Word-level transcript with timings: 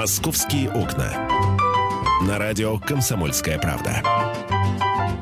«Московские 0.00 0.70
окна». 0.70 1.28
На 2.26 2.38
радио 2.38 2.78
«Комсомольская 2.78 3.58
правда». 3.58 4.02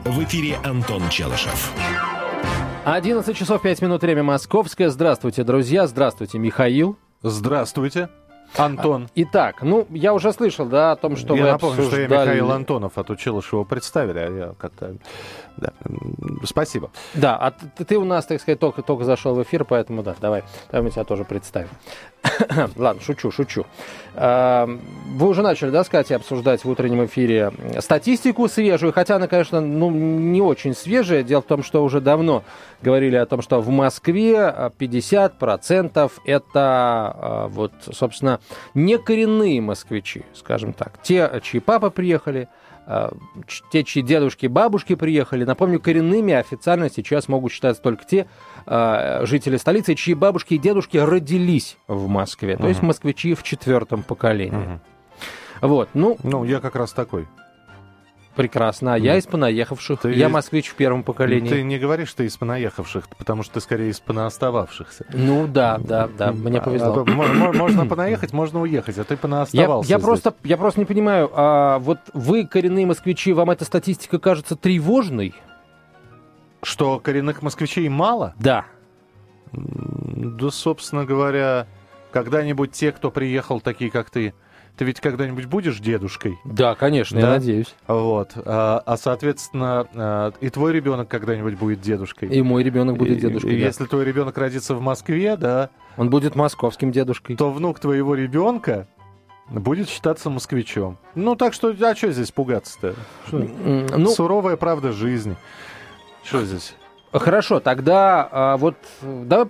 В 0.04 0.22
эфире 0.22 0.56
Антон 0.62 1.08
Челышев. 1.08 1.72
11 2.84 3.36
часов 3.36 3.60
5 3.60 3.82
минут, 3.82 4.02
время 4.02 4.22
московское. 4.22 4.88
Здравствуйте, 4.88 5.42
друзья. 5.42 5.88
Здравствуйте, 5.88 6.38
Михаил. 6.38 6.96
Здравствуйте. 7.24 8.08
Антон. 8.56 9.08
Итак, 9.14 9.62
ну, 9.62 9.86
я 9.90 10.14
уже 10.14 10.32
слышал, 10.32 10.66
да, 10.66 10.92
о 10.92 10.96
том, 10.96 11.16
что 11.16 11.34
я 11.34 11.42
вы 11.42 11.50
напомню, 11.50 11.80
обсуждали... 11.80 12.06
что 12.06 12.14
я 12.14 12.24
Михаил 12.24 12.52
Антонов, 12.52 12.92
а 12.96 13.04
тут 13.04 13.20
его 13.20 13.64
представили, 13.64 14.18
а 14.18 14.30
я 14.30 14.54
как-то... 14.58 14.96
Да. 15.56 15.72
Спасибо. 16.44 16.90
Да, 17.14 17.36
а 17.36 17.50
ты, 17.50 17.84
ты 17.84 17.98
у 17.98 18.04
нас, 18.04 18.26
так 18.26 18.40
сказать, 18.40 18.58
только, 18.58 18.82
только 18.82 19.04
зашел 19.04 19.34
в 19.34 19.42
эфир, 19.42 19.64
поэтому 19.64 20.02
да, 20.02 20.14
давай, 20.20 20.44
давай 20.70 20.84
мы 20.84 20.90
тебя 20.90 21.04
тоже 21.04 21.24
представим. 21.24 21.68
Ладно, 22.76 23.00
шучу, 23.02 23.30
шучу. 23.30 23.66
А, 24.14 24.68
вы 25.06 25.28
уже 25.28 25.42
начали, 25.42 25.70
да, 25.70 25.84
сказать, 25.84 26.10
обсуждать 26.12 26.64
в 26.64 26.70
утреннем 26.70 27.04
эфире 27.06 27.52
статистику 27.80 28.48
свежую, 28.48 28.92
хотя 28.92 29.16
она, 29.16 29.28
конечно, 29.28 29.60
ну, 29.60 29.90
не 29.90 30.40
очень 30.40 30.74
свежая. 30.74 31.22
Дело 31.22 31.42
в 31.42 31.46
том, 31.46 31.62
что 31.62 31.84
уже 31.84 32.00
давно 32.00 32.44
говорили 32.82 33.16
о 33.16 33.26
том, 33.26 33.42
что 33.42 33.60
в 33.60 33.68
Москве 33.68 34.70
50% 34.78 36.12
это 36.24 36.50
а, 36.54 37.48
вот, 37.48 37.72
собственно, 37.92 38.40
не 38.74 38.98
коренные 38.98 39.60
москвичи, 39.60 40.22
скажем 40.34 40.72
так. 40.72 41.00
Те, 41.02 41.40
чьи 41.42 41.60
папы 41.60 41.90
приехали, 41.90 42.48
те, 43.70 43.84
чьи 43.84 44.02
дедушки 44.02 44.46
и 44.46 44.48
бабушки 44.48 44.94
приехали. 44.94 45.44
Напомню, 45.44 45.80
коренными 45.80 46.32
официально 46.32 46.88
сейчас 46.90 47.28
могут 47.28 47.52
считаться 47.52 47.82
только 47.82 48.04
те 48.04 48.26
э, 48.66 49.26
жители 49.26 49.56
столицы, 49.56 49.94
чьи 49.94 50.14
бабушки 50.14 50.54
и 50.54 50.58
дедушки 50.58 50.96
родились 50.96 51.76
в 51.86 52.08
Москве. 52.08 52.56
То 52.56 52.64
uh-huh. 52.64 52.68
есть 52.68 52.82
москвичи 52.82 53.34
в 53.34 53.42
четвертом 53.42 54.02
поколении. 54.02 54.58
Uh-huh. 54.58 54.78
Вот, 55.60 55.90
ну... 55.94 56.16
Ну, 56.22 56.44
я 56.44 56.60
как 56.60 56.76
раз 56.76 56.92
такой. 56.92 57.26
Прекрасно. 58.38 58.94
А 58.94 58.98
я 58.98 59.16
из 59.16 59.26
понаехавших. 59.26 60.02
Ты, 60.02 60.12
я 60.12 60.28
москвич 60.28 60.68
в 60.68 60.76
первом 60.76 61.02
поколении. 61.02 61.48
Ты 61.50 61.64
не 61.64 61.76
говоришь, 61.76 62.08
что 62.08 62.22
из 62.22 62.36
понаехавших, 62.36 63.08
потому 63.08 63.42
что 63.42 63.54
ты 63.54 63.60
скорее 63.60 63.90
из 63.90 63.98
поноостававшихся. 63.98 65.06
Ну 65.12 65.48
да, 65.48 65.78
да, 65.78 66.08
да. 66.16 66.30
Мне 66.30 66.60
повезло. 66.60 67.04
А, 67.04 67.48
а, 67.48 67.52
можно 67.52 67.84
понаехать, 67.86 68.32
можно 68.32 68.60
уехать, 68.60 68.96
а 68.96 69.02
ты 69.02 69.16
понооставался. 69.16 69.90
Я, 69.90 69.96
я, 69.96 70.00
просто, 70.00 70.34
я 70.44 70.56
просто 70.56 70.78
не 70.78 70.86
понимаю, 70.86 71.28
а 71.34 71.80
вот 71.80 71.98
вы, 72.14 72.46
коренные 72.46 72.86
москвичи, 72.86 73.32
вам 73.32 73.50
эта 73.50 73.64
статистика 73.64 74.20
кажется 74.20 74.54
тревожной? 74.54 75.34
Что 76.62 77.00
коренных 77.00 77.42
москвичей 77.42 77.88
мало? 77.88 78.34
Да. 78.38 78.66
Да, 79.50 80.50
собственно 80.50 81.04
говоря, 81.04 81.66
когда-нибудь 82.12 82.70
те, 82.70 82.92
кто 82.92 83.10
приехал, 83.10 83.60
такие 83.60 83.90
как 83.90 84.10
ты, 84.10 84.32
ты 84.78 84.84
ведь 84.84 85.00
когда-нибудь 85.00 85.46
будешь 85.46 85.80
дедушкой? 85.80 86.38
Да, 86.44 86.76
конечно, 86.76 87.20
да? 87.20 87.26
я 87.26 87.32
надеюсь. 87.34 87.74
Вот. 87.88 88.32
А, 88.36 88.80
а 88.86 88.96
соответственно, 88.96 89.88
а, 89.92 90.32
и 90.40 90.48
твой 90.50 90.72
ребенок 90.72 91.08
когда-нибудь 91.08 91.54
будет 91.58 91.80
дедушкой. 91.80 92.28
И 92.28 92.40
мой 92.42 92.62
ребенок 92.62 92.96
будет 92.96 93.18
дедушкой. 93.18 93.56
И, 93.56 93.58
да. 93.58 93.66
Если 93.66 93.86
твой 93.86 94.04
ребенок 94.04 94.38
родится 94.38 94.76
в 94.76 94.80
Москве, 94.80 95.36
да. 95.36 95.70
Он 95.96 96.10
будет 96.10 96.36
московским 96.36 96.92
дедушкой. 96.92 97.36
То 97.36 97.50
внук 97.50 97.80
твоего 97.80 98.14
ребенка 98.14 98.86
будет 99.50 99.88
считаться 99.88 100.30
москвичом. 100.30 100.96
Ну, 101.16 101.34
так 101.34 101.54
что, 101.54 101.74
а 101.80 101.96
что 101.96 102.12
здесь 102.12 102.30
пугаться-то? 102.30 102.94
Ну, 103.32 104.08
Суровая 104.10 104.56
правда 104.56 104.92
жизни. 104.92 105.36
Что 106.22 106.44
здесь? 106.44 106.76
Хорошо, 107.10 107.58
тогда 107.58 108.28
а, 108.30 108.56
вот 108.58 108.76
давай 109.02 109.46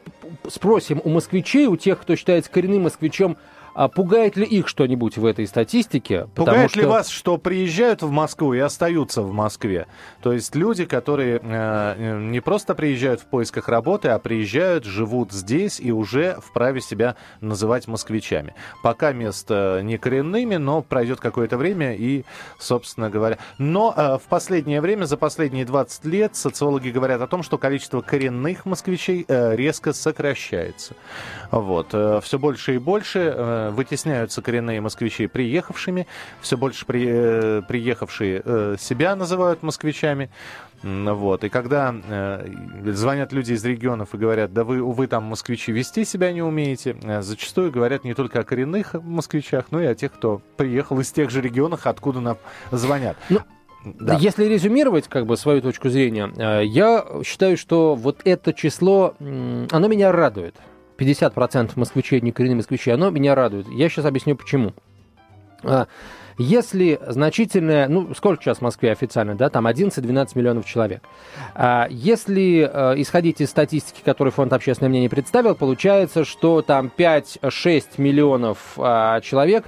спросим 0.49 1.03
у 1.05 1.11
москвичей, 1.11 1.67
у 1.67 1.77
тех, 1.77 2.01
кто 2.01 2.15
считается 2.15 2.51
коренным 2.51 2.85
москвичом, 2.85 3.37
а 3.79 3.87
пугает 3.87 4.37
ли 4.37 4.45
их 4.45 4.67
что-нибудь 4.67 5.19
в 5.19 5.25
этой 5.25 5.47
статистике? 5.47 6.27
Пугает 6.35 6.73
что... 6.73 6.81
ли 6.81 6.87
вас, 6.87 7.09
что 7.09 7.39
приезжают 7.39 8.03
в 8.03 8.11
Москву 8.11 8.53
и 8.53 8.59
остаются 8.59 9.23
в 9.23 9.33
Москве? 9.33 9.87
То 10.21 10.33
есть 10.33 10.57
люди, 10.57 10.85
которые 10.85 11.39
э, 11.41 12.19
не 12.19 12.41
просто 12.41 12.75
приезжают 12.75 13.21
в 13.21 13.27
поисках 13.27 13.69
работы, 13.69 14.09
а 14.09 14.19
приезжают, 14.19 14.85
живут 14.85 15.31
здесь 15.31 15.79
и 15.79 15.93
уже 15.93 16.41
вправе 16.45 16.81
себя 16.81 17.15
называть 17.41 17.87
москвичами. 17.87 18.53
Пока 18.83 19.13
место 19.13 19.81
не 19.85 19.97
коренными, 19.97 20.57
но 20.57 20.83
пройдет 20.83 21.21
какое-то 21.21 21.57
время 21.57 21.95
и, 21.95 22.25
собственно 22.59 23.11
говоря... 23.11 23.39
Но 23.59 23.95
э, 23.97 24.19
в 24.19 24.29
последнее 24.29 24.81
время, 24.81 25.05
за 25.05 25.17
последние 25.17 25.65
20 25.65 26.05
лет, 26.07 26.35
социологи 26.35 26.91
говорят 26.91 27.21
о 27.21 27.29
том, 27.29 27.45
что 27.45 27.59
количество 27.59 28.01
коренных 28.01 28.67
москвичей 28.67 29.25
э, 29.29 29.55
резко 29.55 29.93
сокращается. 29.93 30.95
Вот. 31.53 31.91
Э, 31.93 32.21
все 32.25 32.41
больше 32.41 32.75
и 32.75 32.79
больше 32.79 33.33
э, 33.37 33.68
вытесняются 33.71 34.43
коренные 34.43 34.81
москвичи 34.81 35.27
приехавшими, 35.27 36.07
все 36.41 36.57
больше 36.57 36.87
при, 36.87 37.07
э, 37.09 37.63
приехавшие 37.67 38.43
э, 38.45 38.77
себя 38.79 39.17
называют 39.17 39.63
москвичами. 39.63 40.31
Вот. 40.83 41.43
И 41.43 41.49
когда 41.49 41.93
э, 41.93 42.47
звонят 42.93 43.33
люди 43.33 43.53
из 43.53 43.65
регионов 43.65 44.15
и 44.15 44.19
говорят, 44.19 44.53
да 44.53 44.63
вы, 44.63 44.81
увы, 44.81 45.09
там 45.09 45.25
москвичи 45.25 45.73
вести 45.73 46.05
себя 46.05 46.33
не 46.33 46.43
умеете, 46.43 46.97
э, 47.03 47.23
зачастую 47.23 47.73
говорят 47.73 48.05
не 48.05 48.15
только 48.15 48.41
о 48.41 48.45
коренных 48.45 48.95
москвичах, 48.95 49.67
но 49.71 49.81
и 49.81 49.87
о 49.87 49.95
тех, 49.95 50.13
кто 50.13 50.41
приехал 50.57 51.01
из 51.01 51.11
тех 51.11 51.31
же 51.31 51.41
регионов, 51.41 51.87
откуда 51.87 52.21
нам 52.21 52.39
звонят. 52.71 53.17
Ну... 53.29 53.41
Да. 53.85 54.17
Если 54.17 54.45
резюмировать 54.45 55.07
как 55.07 55.25
бы 55.25 55.37
свою 55.37 55.63
точку 55.63 55.89
зрения, 55.89 56.31
я 56.65 57.07
считаю, 57.25 57.57
что 57.57 57.95
вот 57.95 58.21
это 58.25 58.53
число, 58.53 59.15
оно 59.21 59.89
меня 59.89 60.11
радует. 60.11 60.57
50% 60.99 61.73
москвичей, 61.77 62.21
не 62.21 62.33
коренные 62.33 62.57
москвичи, 62.57 62.91
оно 62.91 63.11
меня 63.11 63.35
радует. 63.35 63.69
Я 63.69 63.89
сейчас 63.89 64.05
объясню 64.05 64.37
почему. 64.37 64.75
А, 65.63 65.87
если 66.39 67.01
значительное, 67.05 67.89
ну, 67.89 68.15
сколько 68.15 68.43
сейчас 68.43 68.59
в 68.59 68.63
Москве 68.63 68.93
официально, 68.93 69.35
да, 69.35 69.51
там 69.51 69.67
11-12 69.67 70.31
миллионов 70.37 70.67
человек. 70.67 71.03
А, 71.55 71.89
если 71.91 72.69
э, 72.73 73.01
исходить 73.01 73.41
из 73.41 73.51
статистики, 73.51 74.03
которую 74.05 74.33
Фонд 74.33 74.53
общественное 74.53 74.89
мнение 74.89 75.11
представил, 75.11 75.57
получается, 75.57 76.25
что 76.25 76.63
там 76.63 76.93
5-6 76.97 77.85
миллионов 77.99 78.59
а, 78.77 79.21
человек 79.21 79.65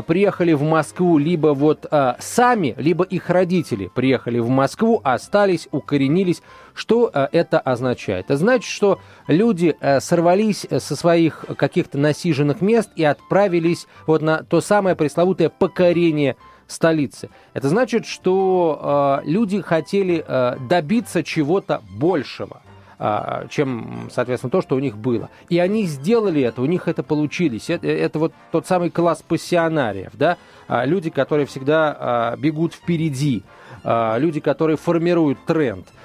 приехали 0.00 0.54
в 0.54 0.62
Москву 0.62 1.18
либо 1.18 1.48
вот 1.48 1.86
а, 1.90 2.16
сами, 2.18 2.74
либо 2.78 3.04
их 3.04 3.28
родители 3.28 3.90
приехали 3.94 4.38
в 4.38 4.48
Москву, 4.48 5.02
остались, 5.04 5.68
укоренились. 5.70 6.42
Что 6.72 7.10
а, 7.12 7.28
это 7.30 7.60
означает? 7.60 8.26
Это 8.26 8.38
значит, 8.38 8.70
что 8.70 9.00
люди 9.26 9.76
а, 9.80 10.00
сорвались 10.00 10.66
со 10.70 10.96
своих 10.96 11.44
каких-то 11.58 11.98
насиженных 11.98 12.62
мест 12.62 12.90
и 12.96 13.04
отправились 13.04 13.86
вот 14.06 14.22
на 14.22 14.42
то 14.44 14.62
самое 14.62 14.96
пресловутое 14.96 15.50
покорение 15.50 16.36
столицы. 16.66 17.28
Это 17.52 17.68
значит, 17.68 18.06
что 18.06 19.20
э, 19.22 19.28
люди 19.28 19.60
хотели 19.60 20.24
э, 20.26 20.56
добиться 20.68 21.22
чего-то 21.22 21.82
большего. 21.90 22.62
А, 23.04 23.48
чем, 23.48 24.10
соответственно, 24.12 24.52
то, 24.52 24.62
что 24.62 24.76
у 24.76 24.78
них 24.78 24.96
было. 24.96 25.28
И 25.48 25.58
они 25.58 25.86
сделали 25.86 26.40
это, 26.40 26.62
у 26.62 26.66
них 26.66 26.86
это 26.86 27.02
получились. 27.02 27.68
Это, 27.68 27.88
это 27.88 28.20
вот 28.20 28.32
тот 28.52 28.68
самый 28.68 28.90
класс 28.90 29.24
пассионариев, 29.26 30.12
да, 30.12 30.36
а, 30.68 30.84
люди, 30.84 31.10
которые 31.10 31.46
всегда 31.46 31.96
а, 31.98 32.36
бегут 32.36 32.74
впереди, 32.74 33.42
люди, 33.84 34.38
которые 34.38 34.76
формируют 34.76 35.44
тренд– 35.44 35.88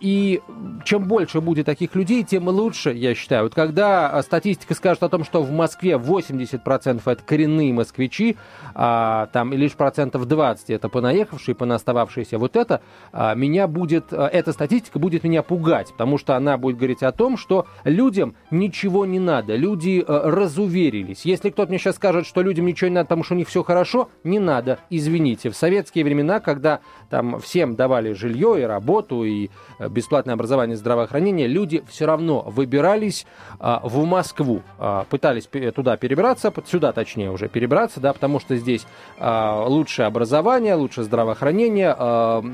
и 0.00 0.40
чем 0.84 1.04
больше 1.04 1.42
будет 1.42 1.66
таких 1.66 1.94
людей, 1.94 2.22
тем 2.22 2.48
лучше, 2.48 2.92
я 2.92 3.14
считаю. 3.14 3.42
Вот 3.42 3.54
когда 3.54 4.22
статистика 4.22 4.74
скажет 4.74 5.02
о 5.02 5.10
том, 5.10 5.22
что 5.22 5.42
в 5.42 5.50
Москве 5.50 5.96
80% 5.96 7.02
это 7.04 7.22
коренные 7.22 7.74
москвичи, 7.74 8.38
а, 8.74 9.28
там 9.34 9.52
лишь 9.52 9.72
процентов 9.72 10.26
20 10.26 10.70
это 10.70 10.88
понаехавшие, 10.88 11.54
понастававшиеся, 11.54 12.38
вот 12.38 12.56
это 12.56 12.80
меня 13.12 13.66
будет, 13.66 14.14
эта 14.14 14.52
статистика 14.52 14.98
будет 14.98 15.24
меня 15.24 15.42
пугать, 15.42 15.92
потому 15.92 16.16
что 16.16 16.36
она 16.36 16.45
будет 16.56 16.76
говорить 16.76 17.02
о 17.02 17.12
том, 17.12 17.36
что 17.36 17.66
людям 17.84 18.36
ничего 18.50 19.04
не 19.06 19.18
надо, 19.18 19.56
люди 19.56 20.04
разуверились. 20.06 21.24
Если 21.24 21.50
кто-то 21.50 21.70
мне 21.70 21.78
сейчас 21.78 21.96
скажет, 21.96 22.26
что 22.26 22.42
людям 22.42 22.66
ничего 22.66 22.88
не 22.88 22.94
надо, 22.94 23.06
потому 23.06 23.24
что 23.24 23.34
у 23.34 23.36
них 23.36 23.48
все 23.48 23.62
хорошо, 23.62 24.08
не 24.24 24.38
надо, 24.38 24.78
извините. 24.90 25.50
В 25.50 25.56
советские 25.56 26.04
времена, 26.04 26.40
когда 26.40 26.80
там 27.10 27.40
всем 27.40 27.74
давали 27.74 28.12
жилье 28.12 28.60
и 28.60 28.62
работу, 28.62 29.24
и 29.24 29.50
Э, 29.78 29.88
бесплатное 29.88 30.34
образование 30.34 30.74
и 30.74 30.78
здравоохранение, 30.78 31.46
люди 31.46 31.82
все 31.88 32.06
равно 32.06 32.42
выбирались 32.42 33.26
а, 33.58 33.80
в 33.82 34.04
Москву, 34.04 34.62
а, 34.78 35.04
пытались 35.08 35.48
туда 35.74 35.96
перебраться, 35.96 36.52
сюда 36.66 36.92
точнее 36.92 37.30
уже 37.30 37.48
перебраться, 37.48 38.00
да, 38.00 38.12
потому 38.12 38.40
что 38.40 38.56
здесь 38.56 38.86
а, 39.18 39.64
лучшее 39.66 40.06
образование, 40.06 40.74
лучшее 40.74 41.04
здравоохранение, 41.04 41.94
а, 41.96 42.44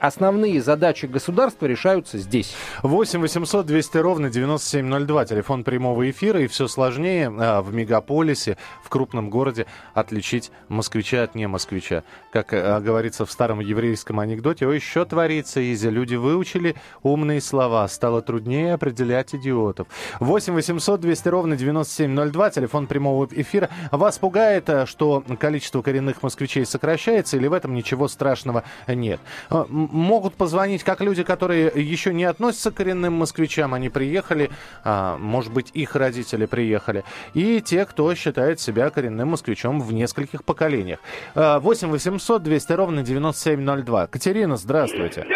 основные 0.00 0.62
задачи 0.62 1.06
государства 1.06 1.66
решаются 1.66 2.18
здесь. 2.18 2.54
8 2.82 3.15
8 3.16 3.22
800 3.22 3.66
200 3.66 3.96
ровно 3.98 4.28
9702, 4.30 5.24
телефон 5.24 5.64
прямого 5.64 6.10
эфира, 6.10 6.40
и 6.40 6.46
все 6.46 6.68
сложнее 6.68 7.32
а, 7.38 7.62
в 7.62 7.72
мегаполисе, 7.72 8.58
в 8.82 8.90
крупном 8.90 9.30
городе 9.30 9.66
отличить 9.94 10.50
москвича 10.68 11.22
от 11.22 11.34
не 11.34 11.48
москвича. 11.48 12.02
Как 12.30 12.52
а, 12.52 12.78
говорится 12.80 13.24
в 13.24 13.32
старом 13.32 13.60
еврейском 13.60 14.20
анекдоте, 14.20 14.66
ой, 14.66 14.76
еще 14.76 15.06
творится, 15.06 15.60
Изя, 15.72 15.88
люди 15.88 16.14
выучили 16.14 16.76
умные 17.02 17.40
слова, 17.40 17.88
стало 17.88 18.20
труднее 18.20 18.74
определять 18.74 19.34
идиотов. 19.34 19.86
8 20.20 20.52
800 20.52 21.00
200 21.00 21.28
ровно 21.28 21.56
9702, 21.56 22.50
телефон 22.50 22.86
прямого 22.86 23.26
эфира. 23.30 23.70
Вас 23.92 24.18
пугает, 24.18 24.68
а, 24.68 24.84
что 24.84 25.24
количество 25.38 25.80
коренных 25.80 26.22
москвичей 26.22 26.66
сокращается, 26.66 27.38
или 27.38 27.46
в 27.46 27.54
этом 27.54 27.72
ничего 27.72 28.08
страшного 28.08 28.64
нет? 28.86 29.20
А, 29.48 29.64
могут 29.70 30.34
позвонить 30.34 30.84
как 30.84 31.00
люди, 31.00 31.22
которые 31.22 31.72
еще 31.74 32.12
не 32.12 32.24
относятся 32.24 32.70
к 32.70 32.74
коренным 32.74 33.05
москвичам, 33.14 33.74
они 33.74 33.88
приехали, 33.88 34.50
а, 34.84 35.16
может 35.18 35.52
быть, 35.52 35.70
их 35.74 35.96
родители 35.96 36.46
приехали, 36.46 37.04
и 37.34 37.60
те, 37.60 37.84
кто 37.84 38.14
считает 38.14 38.60
себя 38.60 38.90
коренным 38.90 39.28
москвичом 39.28 39.80
в 39.80 39.92
нескольких 39.92 40.44
поколениях. 40.44 40.98
8 41.34 41.88
800 41.88 42.42
200 42.42 42.72
ровно 42.72 43.02
9702. 43.02 44.06
Катерина, 44.06 44.56
здравствуйте. 44.56 45.26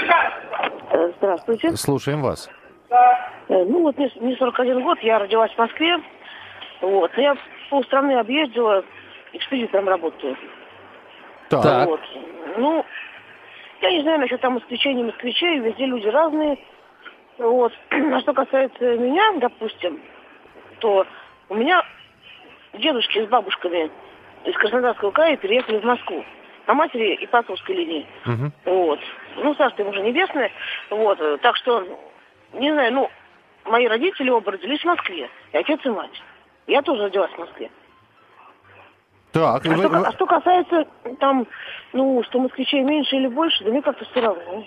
Здравствуйте. 1.18 1.76
Слушаем 1.76 2.22
вас. 2.22 2.48
Э, 2.90 3.64
Ну 3.64 3.82
вот 3.82 3.98
мне, 3.98 4.10
мне 4.20 4.36
41 4.36 4.82
год, 4.82 4.98
я 5.02 5.18
родилась 5.18 5.52
в 5.52 5.58
Москве. 5.58 5.96
Вот. 6.80 7.10
Я 7.16 7.36
полстраны 7.68 8.18
объездила, 8.18 8.84
экспедитором 9.32 9.88
работаю. 9.88 10.36
Так. 11.50 11.62
Так. 11.62 11.88
Вот. 11.88 12.00
Ну, 12.56 12.84
я 13.82 13.90
не 13.90 14.02
знаю 14.02 14.20
насчет 14.20 14.40
там 14.40 14.54
москвичей, 14.54 14.94
не 14.94 15.04
москвичей, 15.04 15.58
везде 15.60 15.86
люди 15.86 16.06
разные. 16.08 16.58
Вот. 17.40 17.72
А 17.90 18.20
что 18.20 18.32
касается 18.34 18.96
меня, 18.98 19.32
допустим, 19.38 20.00
то 20.78 21.06
у 21.48 21.54
меня 21.54 21.82
дедушки 22.74 23.24
с 23.24 23.28
бабушками 23.28 23.90
из 24.44 24.54
Краснодарского 24.54 25.10
края 25.10 25.36
переехали 25.36 25.78
в 25.80 25.84
Москву. 25.84 26.24
На 26.66 26.74
матери 26.74 27.14
и 27.14 27.26
по 27.26 27.38
отцовской 27.38 27.74
линии. 27.74 28.06
Мгм. 28.26 28.52
Вот. 28.66 29.00
Ну, 29.36 29.54
царство 29.54 29.84
уже 29.84 30.02
небесное. 30.02 30.52
Вот. 30.90 31.18
Так 31.40 31.56
что, 31.56 31.84
не 32.52 32.70
знаю, 32.72 32.92
ну, 32.92 33.10
мои 33.64 33.86
родители 33.88 34.30
оба 34.30 34.52
родились 34.52 34.80
в 34.82 34.84
Москве. 34.84 35.28
И 35.52 35.56
отец, 35.56 35.80
и 35.84 35.88
мать. 35.88 36.22
Я 36.66 36.82
тоже 36.82 37.04
родилась 37.04 37.32
в 37.32 37.38
Москве. 37.38 37.70
Так, 39.32 39.66
А, 39.66 39.68
вы- 39.68 39.76
что, 39.84 39.96
а 40.08 40.12
что 40.12 40.26
касается 40.26 40.86
там, 41.20 41.46
ну, 41.92 42.22
что 42.24 42.38
москвичей 42.40 42.82
меньше 42.82 43.16
или 43.16 43.28
больше, 43.28 43.64
да 43.64 43.70
мне 43.70 43.80
как-то 43.82 44.04
все 44.04 44.20
равно. 44.20 44.64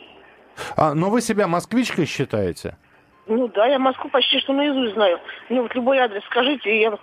А, 0.76 0.94
но 0.94 1.10
вы 1.10 1.22
себя 1.22 1.48
москвичкой 1.48 2.06
считаете? 2.06 2.78
Ну 3.28 3.48
да, 3.48 3.68
я 3.68 3.80
Москву 3.80 4.10
почти 4.10 4.40
что 4.40 4.54
наизусть 4.54 4.96
знаю. 4.96 5.20
Мне 5.50 5.62
вот 5.62 5.74
любой 5.76 5.98
адрес 5.98 6.24
скажите, 6.26 6.70
и 6.70 6.82
я 6.82 6.98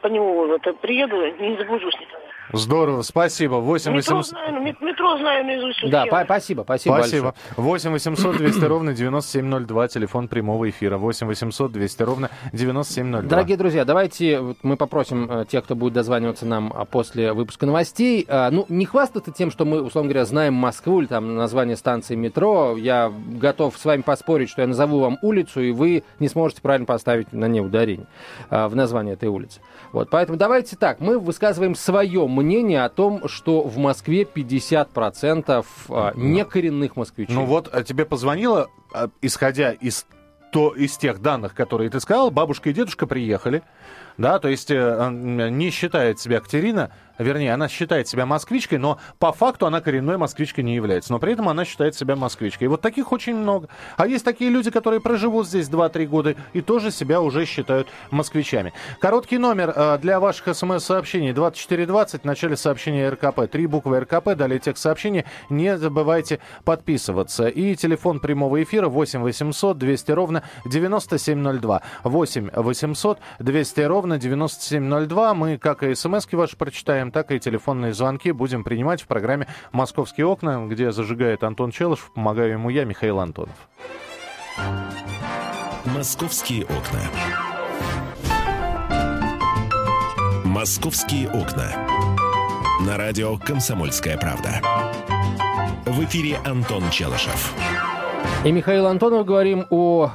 по 0.00 0.06
нему 0.08 0.54
это, 0.54 0.72
приеду, 0.72 1.16
не 1.38 1.56
заблужусь 1.56 1.94
никогда. 1.94 2.31
Здорово, 2.52 3.02
спасибо. 3.02 3.56
8 3.56 3.92
Метро 3.92 4.16
800... 4.16 4.26
знаю, 4.26 4.52
ну, 4.54 4.62
мет- 4.62 4.80
метро 4.80 5.16
знаю 5.18 5.44
наизусть. 5.44 5.90
Да, 5.90 6.06
па- 6.06 6.24
спасибо, 6.24 6.62
спасибо, 6.62 6.94
Спасибо. 6.96 7.34
большое. 7.56 7.66
8 7.68 7.90
800 7.92 8.36
200 8.36 8.64
ровно 8.64 8.92
9702, 8.94 9.88
телефон 9.88 10.28
прямого 10.28 10.68
эфира. 10.68 10.98
8 10.98 11.26
800 11.26 11.72
200 11.72 12.02
ровно 12.02 12.30
9702. 12.52 13.28
Дорогие 13.28 13.56
друзья, 13.56 13.84
давайте 13.84 14.40
мы 14.62 14.76
попросим 14.76 15.30
э, 15.30 15.44
тех, 15.46 15.64
кто 15.64 15.74
будет 15.76 15.92
дозваниваться 15.92 16.44
нам 16.44 16.72
а, 16.74 16.84
после 16.84 17.32
выпуска 17.32 17.64
новостей, 17.66 18.26
а, 18.28 18.50
ну, 18.50 18.66
не 18.68 18.84
хвастаться 18.86 19.30
тем, 19.32 19.50
что 19.50 19.64
мы, 19.64 19.80
условно 19.80 20.10
говоря, 20.10 20.24
знаем 20.24 20.54
Москву 20.54 21.00
или 21.00 21.06
там 21.06 21.34
название 21.36 21.76
станции 21.76 22.16
метро. 22.16 22.76
Я 22.76 23.12
готов 23.40 23.76
с 23.78 23.84
вами 23.84 24.02
поспорить, 24.02 24.50
что 24.50 24.62
я 24.62 24.68
назову 24.68 24.98
вам 25.00 25.18
улицу, 25.22 25.60
и 25.60 25.70
вы 25.70 26.02
не 26.18 26.28
сможете 26.28 26.60
правильно 26.60 26.86
поставить 26.86 27.32
на 27.32 27.46
ней 27.46 27.60
ударение 27.60 28.06
а, 28.50 28.68
в 28.68 28.76
названии 28.76 29.12
этой 29.14 29.28
улицы. 29.28 29.60
Вот, 29.92 30.10
поэтому 30.10 30.36
давайте 30.38 30.76
так, 30.76 31.00
мы 31.00 31.18
высказываем 31.18 31.74
свое 31.74 32.26
мнение 32.32 32.84
о 32.84 32.88
том, 32.88 33.28
что 33.28 33.62
в 33.62 33.78
Москве 33.78 34.22
50% 34.22 35.64
а, 35.88 36.12
некоренных 36.16 36.96
москвичей. 36.96 37.34
Ну 37.34 37.44
вот, 37.44 37.68
а 37.72 37.82
тебе 37.82 38.04
позвонила, 38.04 38.68
а, 38.92 39.08
исходя 39.20 39.72
из, 39.72 40.06
то, 40.52 40.70
из 40.70 40.96
тех 40.96 41.20
данных, 41.20 41.54
которые 41.54 41.90
ты 41.90 42.00
сказал, 42.00 42.30
бабушка 42.30 42.70
и 42.70 42.72
дедушка 42.72 43.06
приехали, 43.06 43.62
да, 44.18 44.38
то 44.38 44.48
есть 44.48 44.70
э, 44.70 45.10
не 45.10 45.70
считает 45.70 46.20
себя 46.20 46.40
Катерина, 46.40 46.90
вернее, 47.18 47.54
она 47.54 47.68
считает 47.68 48.08
себя 48.08 48.26
москвичкой, 48.26 48.78
но 48.78 48.98
по 49.18 49.32
факту 49.32 49.66
она 49.66 49.80
коренной 49.80 50.16
москвичкой 50.16 50.64
не 50.64 50.74
является, 50.74 51.12
но 51.12 51.18
при 51.18 51.32
этом 51.32 51.48
она 51.48 51.64
считает 51.64 51.94
себя 51.94 52.16
москвичкой. 52.16 52.66
И 52.66 52.68
вот 52.68 52.80
таких 52.80 53.12
очень 53.12 53.36
много. 53.36 53.68
А 53.96 54.06
есть 54.06 54.24
такие 54.24 54.50
люди, 54.50 54.70
которые 54.70 55.00
проживут 55.00 55.46
здесь 55.46 55.68
2-3 55.68 56.06
года 56.06 56.34
и 56.52 56.60
тоже 56.60 56.90
себя 56.90 57.20
уже 57.20 57.44
считают 57.44 57.88
москвичами. 58.10 58.72
Короткий 59.00 59.38
номер 59.38 59.72
э, 59.74 59.98
для 59.98 60.20
ваших 60.20 60.54
смс-сообщений 60.56 61.32
2420, 61.32 62.22
в 62.22 62.24
начале 62.24 62.56
сообщения 62.56 63.08
РКП. 63.08 63.50
Три 63.50 63.66
буквы 63.66 64.00
РКП, 64.00 64.34
далее 64.34 64.58
текст 64.58 64.82
сообщения. 64.82 65.24
Не 65.50 65.76
забывайте 65.76 66.38
подписываться. 66.64 67.48
И 67.48 67.74
телефон 67.76 68.20
прямого 68.20 68.62
эфира 68.62 68.88
8 68.88 69.20
800 69.20 69.78
200 69.78 70.12
ровно 70.12 70.42
9702. 70.64 71.82
8 72.04 72.50
800 72.54 73.18
200 73.38 73.80
ровно 73.80 74.18
9702. 74.18 75.34
Мы 75.34 75.58
как 75.58 75.82
и 75.82 75.94
смс 75.94 76.26
ваши 76.32 76.56
прочитаем, 76.56 77.01
так 77.10 77.32
и 77.32 77.40
телефонные 77.40 77.94
звонки 77.94 78.30
будем 78.32 78.62
принимать 78.62 79.02
в 79.02 79.06
программе 79.06 79.48
«Московские 79.72 80.26
окна», 80.26 80.66
где 80.66 80.92
зажигает 80.92 81.42
Антон 81.42 81.70
Челышев. 81.70 82.12
Помогаю 82.14 82.52
ему 82.52 82.70
я, 82.70 82.84
Михаил 82.84 83.18
Антонов. 83.18 83.56
«Московские 85.86 86.64
окна». 86.64 87.00
«Московские 90.44 91.28
окна». 91.28 91.72
На 92.86 92.96
радио 92.96 93.36
«Комсомольская 93.38 94.18
правда». 94.18 94.60
В 95.86 96.04
эфире 96.04 96.38
Антон 96.44 96.88
Челышев. 96.90 97.54
И 98.44 98.52
Михаил 98.52 98.86
Антонов 98.86 99.26
говорим 99.26 99.66
о 99.70 100.10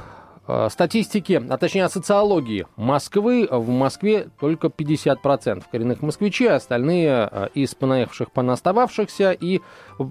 э, 0.48 0.68
статистике, 0.70 1.42
а 1.48 1.56
точнее 1.58 1.84
о 1.84 1.88
социологии 1.88 2.66
Москвы. 2.76 3.46
В 3.50 3.68
Москве 3.68 4.28
только 4.40 4.68
50% 4.68 5.64
коренных 5.70 6.02
москвичей, 6.02 6.50
а 6.50 6.56
остальные 6.56 7.28
э, 7.30 7.48
из 7.54 7.74
понаехавших, 7.74 8.32
понастававшихся. 8.32 9.32
И 9.32 9.60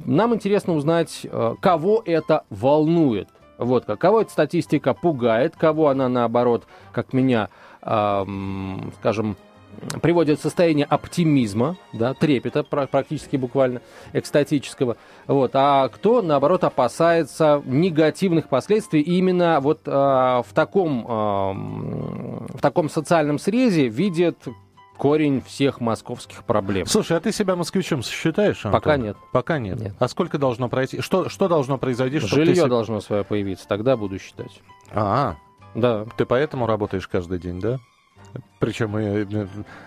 нам 0.06 0.34
интересно 0.36 0.74
узнать, 0.74 1.22
э, 1.24 1.56
кого 1.60 2.02
это 2.06 2.44
волнует. 2.50 3.30
Вот 3.58 3.86
как. 3.86 4.00
Кого 4.00 4.22
эта 4.22 4.32
статистика 4.32 4.94
пугает, 4.94 5.56
кого 5.58 5.90
она, 5.90 6.08
наоборот, 6.10 6.66
как 6.92 7.12
меня, 7.12 7.50
эм, 7.82 8.94
скажем, 9.00 9.36
приводит 10.02 10.40
в 10.40 10.42
состояние 10.42 10.86
оптимизма, 10.86 11.78
да, 11.94 12.14
трепета 12.14 12.64
пра- 12.64 12.88
практически 12.88 13.36
буквально, 13.38 13.82
экстатического. 14.14 14.98
Вот. 15.28 15.52
А 15.54 15.88
кто, 15.90 16.22
наоборот, 16.22 16.64
опасается 16.64 17.62
негативных 17.66 18.50
последствий 18.50 19.02
именно 19.02 19.60
вот 19.60 19.82
а, 19.86 20.42
в, 20.44 20.54
таком, 20.54 21.06
м, 21.08 22.48
в 22.54 22.62
таком 22.62 22.90
социальном 22.90 23.40
срезе 23.40 23.88
видит 23.88 24.38
корень 24.98 25.42
всех 25.42 25.80
московских 25.80 26.44
проблем. 26.44 26.88
Слушай, 26.88 27.18
а 27.18 27.20
ты 27.20 27.32
себя 27.32 27.56
москвичом 27.56 28.02
считаешь, 28.02 28.66
Антон? 28.66 28.82
Пока 28.82 28.98
нет. 28.98 29.18
Пока 29.32 29.60
нет. 29.60 29.80
Нет. 29.80 29.94
А 30.00 30.08
сколько 30.08 30.40
должно 30.40 30.70
пройти? 30.70 31.02
Что, 31.02 31.30
что 31.30 31.48
должно 31.48 31.78
произойти, 31.78 32.18
чтобы 32.20 32.46
Жилье 32.46 32.64
ты... 32.64 32.70
должно 32.70 33.00
свое 33.00 33.24
появиться, 33.24 33.68
тогда 33.68 33.96
буду 33.96 34.18
считать. 34.18 34.60
А, 34.92 35.36
Да. 35.76 36.06
ты 36.18 36.26
поэтому 36.26 36.66
работаешь 36.66 37.08
каждый 37.08 37.38
день, 37.38 37.60
да? 37.60 37.78
Причем 38.60 38.98
и 38.98 39.24
э, 39.24 39.46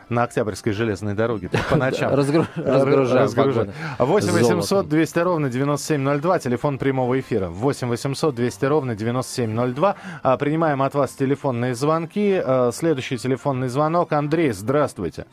на 0.09 0.23
Октябрьской 0.25 0.73
железной 0.73 1.15
дороге, 1.15 1.51
по 1.69 1.77
ночам. 1.77 2.13
Разгру- 2.15 2.47
разгружаем 2.57 3.23
Разгружаем. 3.25 3.73
вагоны 3.99 3.99
8 3.99 4.33
800 4.33 4.65
золотом. 4.65 4.91
200 4.91 5.19
ровно 5.21 5.49
9702, 5.51 6.39
телефон 6.39 6.79
прямого 6.79 7.19
эфира. 7.19 7.49
8 7.49 7.89
800 7.89 8.35
200 8.35 8.65
ровно 8.67 8.95
9702. 8.95 9.95
А, 10.23 10.37
Принимаем 10.37 10.83
от 10.83 10.95
вас 10.95 11.13
телефонные 11.13 11.75
звонки. 11.75 12.41
А, 12.45 12.71
Следующий 12.73 13.17
телефонный 13.19 13.69
звонок. 13.69 14.13
Андрей, 14.13 14.51
здравствуйте. 14.53 15.27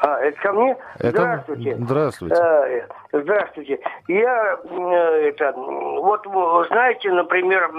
А, 0.00 0.18
это 0.20 0.38
ко 0.40 0.52
мне? 0.52 0.76
Это- 0.98 1.10
Здравствуйте. 1.46 1.76
Здравствуйте. 1.80 2.34
Э, 2.36 2.88
Здравствуйте. 3.12 3.78
Я, 4.08 4.58
э, 4.62 5.28
это, 5.30 5.52
вот 5.56 6.22
знаете, 6.68 7.10
например, 7.12 7.70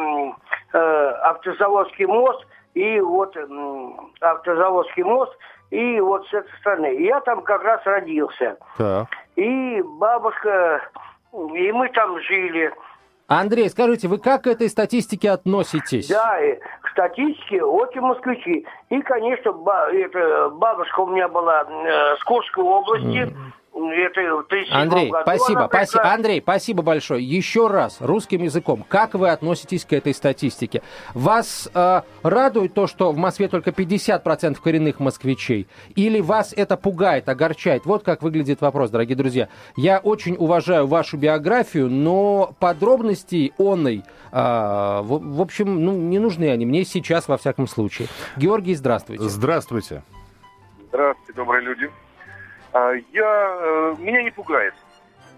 э, 0.74 0.78
автозаводский 1.24 2.06
мост 2.08 2.44
и 2.78 3.00
вот 3.02 3.36
м, 3.36 4.12
автозаводский 4.22 5.04
мост 5.04 5.34
и 5.72 6.00
вот 6.00 6.26
с 6.28 6.34
этой 6.34 6.52
стороны. 6.60 6.96
Я 7.04 7.20
там 7.22 7.42
как 7.42 7.64
раз 7.64 7.82
родился. 7.86 8.58
Так. 8.78 9.08
И 9.36 9.82
бабушка, 9.82 10.82
и 11.34 11.72
мы 11.72 11.90
там 11.90 12.20
жили. 12.22 12.72
Андрей, 13.28 13.70
скажите, 13.70 14.08
вы 14.08 14.20
как 14.20 14.44
к 14.44 14.48
этой 14.48 14.70
статистике 14.70 15.32
относитесь? 15.32 16.08
Да, 16.08 16.40
и 16.40 16.56
к 16.82 16.90
статистике 16.92 17.62
очень 17.62 18.00
москвичи. 18.02 18.66
И, 18.90 19.02
конечно, 19.02 19.52
ба- 19.52 19.90
это, 19.92 20.50
бабушка 20.50 21.02
у 21.02 21.08
меня 21.08 21.28
была 21.28 21.64
э, 21.68 22.16
с 22.16 22.24
Курской 22.24 22.64
области. 22.64 23.36
Это, 23.78 24.44
Андрей, 24.72 25.10
году 25.10 25.24
спасибо, 25.24 25.68
спасибо. 25.70 26.12
Андрей, 26.12 26.42
спасибо 26.42 26.84
большое. 26.84 27.24
Еще 27.24 27.68
раз, 27.68 27.98
русским 28.00 28.44
языком, 28.44 28.84
как 28.88 29.14
вы 29.14 29.30
относитесь 29.30 29.86
к 29.86 29.94
этой 29.94 30.14
статистике? 30.14 30.82
Вас 31.14 31.70
э, 31.74 32.02
радует 32.24 32.74
то, 32.74 32.88
что 32.88 33.12
в 33.12 33.18
Москве 33.18 33.48
только 33.48 33.70
50% 33.72 34.58
коренных 34.64 35.00
москвичей? 35.00 35.68
Или 35.96 36.22
вас 36.22 36.54
это 36.56 36.78
пугает, 36.78 37.30
огорчает? 37.30 37.86
Вот 37.86 38.04
как 38.04 38.24
выглядит 38.24 38.62
вопрос, 38.62 38.90
дорогие 38.90 39.16
друзья. 39.16 39.50
Я 39.76 40.00
очень 40.00 40.36
уважаю 40.38 40.88
вашу 40.88 41.18
биографию, 41.18 41.90
но 41.90 42.56
подробностей 42.60 43.54
онной, 43.58 44.04
э, 44.32 44.38
в, 45.04 45.36
в 45.38 45.42
общем, 45.42 45.84
ну, 45.84 45.94
не 45.94 46.20
нужны 46.20 46.50
они 46.50 46.66
мне 46.66 46.84
сейчас, 46.84 47.28
во 47.28 47.38
всяком 47.38 47.68
случае. 47.68 48.08
Георгий, 48.38 48.76
здравствуйте. 48.76 49.24
Здравствуйте. 49.24 50.04
Здравствуйте, 50.90 51.34
добрые 51.34 51.64
люди. 51.64 51.92
А, 52.74 52.94
я, 52.94 53.58
э, 53.60 53.96
меня 54.00 54.24
не 54.24 54.32
пугает. 54.32 54.74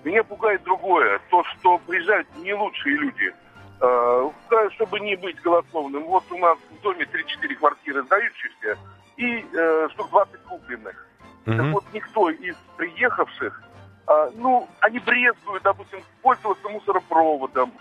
Меня 0.04 0.24
пугает 0.24 0.64
другое. 0.64 1.20
То, 1.30 1.44
что 1.44 1.78
приезжают 1.80 2.28
не 2.38 2.54
лучшие 2.54 2.96
люди. 2.96 3.34
А, 3.82 4.32
чтобы 4.72 5.00
не 5.00 5.16
быть 5.16 5.42
голословным. 5.42 6.04
Вот 6.06 6.24
у 6.32 6.38
нас 6.38 6.58
в 6.70 6.82
доме 6.82 7.06
3-4 7.06 7.56
квартиры 7.56 8.04
сдающихся 8.04 8.78
и 9.16 9.46
э, 9.54 9.88
штук 9.92 10.10
20 10.10 10.42
купленных. 10.44 11.08
Mm-hmm. 11.46 11.58
Так 11.58 11.66
вот, 11.74 11.84
никто 11.94 12.30
из 12.30 12.56
приехавших, 12.76 13.64
а, 14.08 14.30
ну, 14.36 14.68
они 14.82 15.00
брезгуют, 15.00 15.64
допустим, 15.64 16.02
пользоваться 16.22 16.68
мусоропроводом. 16.68 17.72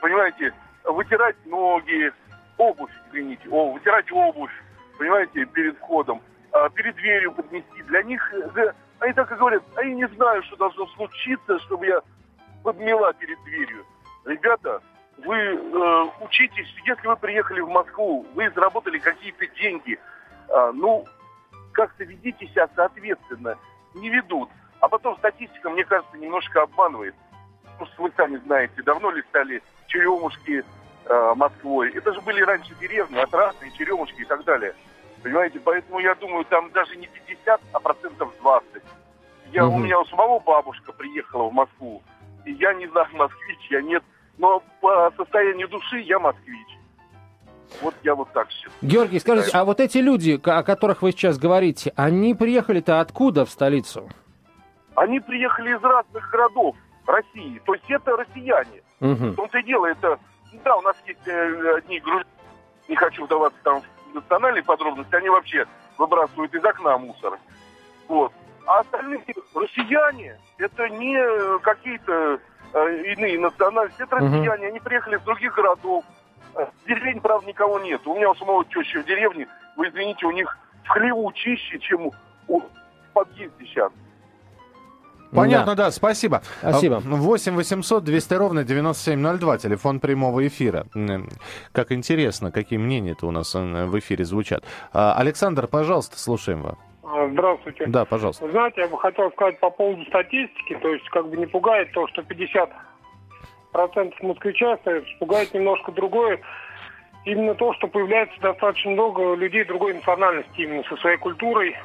Понимаете, 0.00 0.52
вытирать 0.84 1.36
ноги, 1.46 2.12
обувь, 2.56 2.90
извините, 3.08 3.48
о, 3.50 3.72
вытирать 3.72 4.10
обувь, 4.10 4.52
понимаете, 4.98 5.44
перед 5.46 5.76
входом, 5.78 6.20
перед 6.74 6.94
дверью 6.96 7.32
поднести. 7.32 7.82
Для 7.84 8.02
них 8.02 8.32
э, 8.32 8.72
они 9.00 9.12
так 9.12 9.30
и 9.30 9.36
говорят, 9.36 9.62
а 9.76 9.82
я 9.82 9.94
не 9.94 10.08
знаю, 10.08 10.42
что 10.44 10.56
должно 10.56 10.86
случиться, 10.88 11.58
чтобы 11.60 11.86
я 11.86 12.00
подмела 12.62 13.12
перед 13.14 13.42
дверью. 13.44 13.84
Ребята, 14.24 14.82
вы 15.18 15.36
э, 15.36 16.04
учитесь, 16.20 16.68
если 16.84 17.06
вы 17.06 17.16
приехали 17.16 17.60
в 17.60 17.68
Москву, 17.68 18.26
вы 18.34 18.50
заработали 18.50 18.98
какие-то 18.98 19.46
деньги, 19.60 19.98
э, 20.48 20.70
ну, 20.74 21.04
как-то 21.72 22.04
ведите 22.04 22.46
себя 22.48 22.68
соответственно, 22.74 23.56
не 23.94 24.10
ведут. 24.10 24.48
А 24.80 24.88
потом 24.88 25.16
статистика, 25.18 25.70
мне 25.70 25.84
кажется, 25.84 26.16
немножко 26.16 26.62
обманывает. 26.62 27.14
Потому 27.78 28.08
вы 28.08 28.12
сами 28.16 28.36
знаете, 28.38 28.82
давно 28.82 29.10
ли 29.10 29.22
стали 29.28 29.62
черемушки 29.86 30.64
э, 31.04 31.32
Москвой. 31.36 31.92
Это 31.92 32.12
же 32.12 32.20
были 32.20 32.42
раньше 32.42 32.74
деревни, 32.80 33.18
отрасты, 33.18 33.70
черемушки 33.76 34.22
и 34.22 34.24
так 34.24 34.44
далее. 34.44 34.74
Понимаете, 35.22 35.60
поэтому 35.60 35.98
я 35.98 36.14
думаю, 36.14 36.44
там 36.44 36.70
даже 36.70 36.96
не 36.96 37.06
50, 37.06 37.60
а 37.72 37.80
процентов 37.80 38.32
20. 38.40 38.82
Я, 39.52 39.66
угу. 39.66 39.76
У 39.76 39.78
меня 39.78 40.00
у 40.00 40.04
самого 40.06 40.38
бабушка 40.38 40.92
приехала 40.92 41.48
в 41.48 41.52
Москву, 41.52 42.02
и 42.44 42.52
я 42.52 42.74
не 42.74 42.86
знаю, 42.88 43.08
москвич 43.12 43.58
я 43.70 43.82
нет, 43.82 44.02
но 44.36 44.62
по 44.80 45.12
состоянию 45.16 45.68
души 45.68 46.00
я 46.00 46.18
москвич. 46.18 46.66
Вот 47.82 47.94
я 48.02 48.14
вот 48.14 48.32
так 48.32 48.50
считаю. 48.50 48.72
Георгий, 48.80 49.18
скажите, 49.18 49.50
а 49.52 49.64
вот 49.64 49.80
эти 49.80 49.98
люди, 49.98 50.40
о 50.42 50.62
которых 50.62 51.02
вы 51.02 51.12
сейчас 51.12 51.38
говорите, 51.38 51.92
они 51.96 52.34
приехали-то 52.34 53.00
откуда 53.00 53.44
в 53.44 53.50
столицу? 53.50 54.08
Они 54.94 55.20
приехали 55.20 55.76
из 55.76 55.82
разных 55.82 56.30
городов 56.30 56.76
России. 57.06 57.60
То 57.64 57.74
есть 57.74 57.84
это 57.88 58.16
россияне. 58.16 58.82
Угу. 59.00 59.12
В 59.12 59.34
том-то 59.34 59.58
и 59.58 59.62
дело, 59.64 59.86
это... 59.86 60.18
Да, 60.64 60.76
у 60.76 60.80
нас 60.80 60.96
есть 61.06 61.26
э, 61.26 61.76
одни 61.76 62.00
грузины, 62.00 62.24
не 62.88 62.96
хочу 62.96 63.26
вдаваться 63.26 63.58
там 63.62 63.82
в 63.82 63.84
национальные 64.14 64.62
подробности, 64.62 65.14
они 65.14 65.28
вообще 65.28 65.66
выбрасывают 65.96 66.54
из 66.54 66.64
окна 66.64 66.98
мусор. 66.98 67.38
Вот. 68.06 68.32
А 68.66 68.80
остальные 68.80 69.24
россияне, 69.54 70.38
это 70.58 70.88
не 70.88 71.58
какие-то 71.60 72.40
э, 72.74 73.12
иные 73.12 73.38
национальности, 73.38 74.02
это 74.02 74.16
россияне, 74.16 74.68
они 74.68 74.80
приехали 74.80 75.16
из 75.16 75.22
других 75.22 75.54
городов. 75.54 76.04
Э, 76.54 76.66
деревне, 76.86 77.20
правда, 77.20 77.46
никого 77.46 77.78
нет. 77.80 78.06
У 78.06 78.14
меня 78.14 78.30
у 78.30 78.34
самого 78.34 78.64
тещи 78.66 78.98
в 78.98 79.06
деревне, 79.06 79.48
вы 79.76 79.88
извините, 79.88 80.26
у 80.26 80.32
них 80.32 80.58
в 80.84 80.88
хлеву 80.88 81.32
чище, 81.32 81.78
чем 81.78 82.10
у, 82.46 82.60
в 82.60 82.66
подъезде 83.12 83.64
сейчас. 83.64 83.92
Понятно, 85.32 85.74
да. 85.74 85.84
да, 85.84 85.90
спасибо. 85.90 86.42
Спасибо. 86.60 87.00
8 87.04 87.54
800 87.54 88.04
200 88.04 88.34
ровно 88.34 88.64
9702, 88.64 89.58
телефон 89.58 90.00
прямого 90.00 90.46
эфира. 90.46 90.86
Как 91.72 91.92
интересно, 91.92 92.50
какие 92.50 92.78
мнения-то 92.78 93.26
у 93.26 93.30
нас 93.30 93.54
э, 93.54 93.84
в 93.84 93.98
эфире 93.98 94.24
звучат. 94.24 94.64
А, 94.92 95.14
Александр, 95.14 95.66
пожалуйста, 95.66 96.18
слушаем 96.18 96.62
вас. 96.62 96.76
А, 97.02 97.28
здравствуйте. 97.28 97.86
Да, 97.86 98.04
пожалуйста. 98.04 98.44
Вы 98.44 98.52
знаете, 98.52 98.82
я 98.82 98.88
бы 98.88 98.98
хотел 98.98 99.30
сказать 99.32 99.58
по 99.60 99.70
поводу 99.70 100.04
статистики, 100.06 100.76
то 100.80 100.88
есть 100.88 101.08
как 101.10 101.28
бы 101.28 101.36
не 101.36 101.46
пугает 101.46 101.92
то, 101.92 102.06
что 102.08 102.22
50% 102.22 102.70
москвичей 104.22 104.72
остается, 104.72 105.10
пугает 105.18 105.52
немножко 105.54 105.92
другое. 105.92 106.40
Именно 107.24 107.54
то, 107.54 107.74
что 107.74 107.88
появляется 107.88 108.40
достаточно 108.40 108.90
много 108.92 109.34
людей 109.34 109.64
другой 109.64 109.94
национальности, 109.94 110.60
именно 110.60 110.82
со 110.84 110.96
своей 110.96 111.18
культурой, 111.18 111.76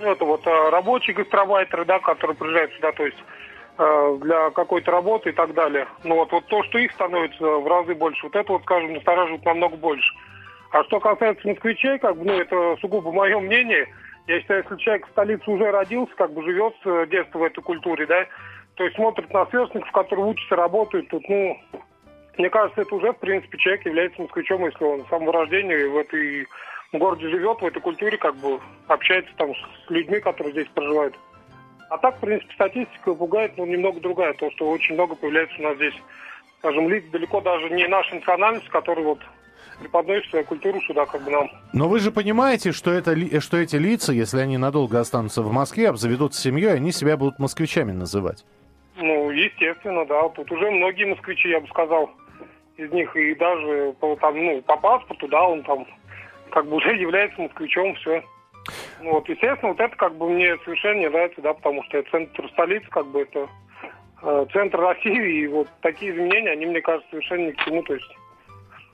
ну, 0.00 0.10
это 0.10 0.24
вот 0.24 0.46
э, 0.46 0.70
рабочие 0.70 1.14
гастробайтеры, 1.14 1.84
да, 1.84 1.98
которые 2.00 2.36
приезжают 2.36 2.72
сюда, 2.74 2.92
то 2.92 3.04
есть 3.04 3.18
э, 3.78 4.18
для 4.20 4.50
какой-то 4.50 4.90
работы 4.90 5.30
и 5.30 5.32
так 5.32 5.54
далее. 5.54 5.86
Ну 6.04 6.16
вот, 6.16 6.32
вот 6.32 6.46
то, 6.46 6.62
что 6.64 6.78
их 6.78 6.92
становится 6.92 7.44
в 7.44 7.66
разы 7.66 7.94
больше, 7.94 8.26
вот 8.26 8.36
это 8.36 8.52
вот, 8.52 8.62
скажем, 8.62 8.92
настораживает 8.94 9.44
намного 9.44 9.76
больше. 9.76 10.12
А 10.72 10.84
что 10.84 11.00
касается 11.00 11.46
москвичей, 11.46 11.98
как 11.98 12.16
бы, 12.16 12.24
ну, 12.24 12.32
это 12.32 12.76
сугубо 12.80 13.12
мое 13.12 13.38
мнение. 13.38 13.86
Я 14.26 14.40
считаю, 14.40 14.62
если 14.62 14.82
человек 14.82 15.06
в 15.06 15.10
столице 15.10 15.50
уже 15.50 15.70
родился, 15.70 16.14
как 16.16 16.32
бы 16.32 16.42
живет 16.44 16.74
с 16.84 17.06
детства 17.06 17.38
в 17.38 17.42
этой 17.42 17.62
культуре, 17.62 18.06
да, 18.06 18.26
то 18.76 18.84
есть 18.84 18.96
смотрит 18.96 19.32
на 19.32 19.44
сверстников, 19.46 19.90
которые 19.92 20.26
учатся, 20.26 20.56
работают, 20.56 21.08
тут, 21.08 21.28
ну, 21.28 21.58
мне 22.38 22.48
кажется, 22.48 22.80
это 22.80 22.94
уже, 22.94 23.12
в 23.12 23.18
принципе, 23.18 23.58
человек 23.58 23.84
является 23.84 24.22
москвичом, 24.22 24.64
если 24.64 24.82
он 24.84 25.04
с 25.04 25.08
самого 25.08 25.32
рождения 25.32 25.86
в 25.86 25.98
этой 25.98 26.46
в 26.92 26.98
городе 26.98 27.28
живет, 27.28 27.60
в 27.60 27.66
этой 27.66 27.80
культуре 27.80 28.18
как 28.18 28.36
бы 28.36 28.60
общается 28.86 29.32
там 29.36 29.52
с 29.54 29.90
людьми, 29.90 30.20
которые 30.20 30.52
здесь 30.52 30.68
проживают. 30.74 31.18
А 31.88 31.98
так, 31.98 32.16
в 32.16 32.20
принципе, 32.20 32.52
статистика 32.54 33.14
пугает, 33.14 33.52
но 33.56 33.66
немного 33.66 34.00
другая. 34.00 34.32
То, 34.34 34.50
что 34.52 34.70
очень 34.70 34.94
много 34.94 35.14
появляется 35.14 35.56
у 35.58 35.62
нас 35.62 35.76
здесь, 35.76 35.94
скажем, 36.58 36.88
лиц 36.88 37.04
далеко 37.10 37.40
даже 37.40 37.68
не 37.70 37.86
наша 37.86 38.14
национальность, 38.14 38.68
которые 38.68 39.04
вот 39.04 39.18
преподносят 39.80 40.30
свою 40.30 40.44
культуру 40.44 40.80
сюда 40.82 41.06
как 41.06 41.22
бы 41.22 41.30
нам. 41.30 41.50
Но 41.72 41.88
вы 41.88 41.98
же 41.98 42.10
понимаете, 42.10 42.72
что, 42.72 42.90
это, 42.90 43.14
что 43.40 43.56
эти 43.56 43.76
лица, 43.76 44.12
если 44.12 44.40
они 44.40 44.56
надолго 44.58 45.00
останутся 45.00 45.42
в 45.42 45.52
Москве, 45.52 45.88
обзаведутся 45.88 46.40
семьей, 46.40 46.74
они 46.74 46.92
себя 46.92 47.16
будут 47.16 47.38
москвичами 47.38 47.92
называть? 47.92 48.44
Ну, 48.96 49.30
естественно, 49.30 50.04
да. 50.06 50.28
Тут 50.30 50.50
уже 50.52 50.70
многие 50.70 51.04
москвичи, 51.04 51.48
я 51.48 51.60
бы 51.60 51.66
сказал, 51.68 52.10
из 52.76 52.90
них 52.90 53.14
и 53.16 53.34
даже 53.34 53.94
по, 54.00 54.16
там, 54.16 54.42
ну, 54.42 54.62
по 54.62 54.76
паспорту, 54.76 55.28
да, 55.28 55.42
он 55.42 55.62
там 55.62 55.86
как 56.52 56.66
бы 56.66 56.76
уже 56.76 56.94
является 56.96 57.40
москвичом, 57.40 57.94
все. 57.96 58.22
Ну, 59.02 59.14
вот, 59.14 59.28
естественно, 59.28 59.72
вот 59.72 59.80
это 59.80 59.96
как 59.96 60.14
бы 60.16 60.28
мне 60.28 60.56
совершенно 60.64 61.00
не 61.00 61.08
нравится, 61.08 61.40
да, 61.42 61.52
потому 61.52 61.82
что 61.84 61.98
это 61.98 62.10
центр 62.10 62.48
столицы, 62.50 62.86
как 62.90 63.06
бы 63.08 63.22
это 63.22 63.48
э, 64.22 64.46
центр 64.52 64.78
России, 64.78 65.42
и 65.42 65.48
вот 65.48 65.66
такие 65.80 66.12
изменения, 66.12 66.52
они, 66.52 66.66
мне 66.66 66.80
кажется, 66.80 67.10
совершенно 67.10 67.46
ни 67.48 67.50
к 67.50 67.64
чему, 67.64 67.82
то 67.82 67.94
есть 67.94 68.10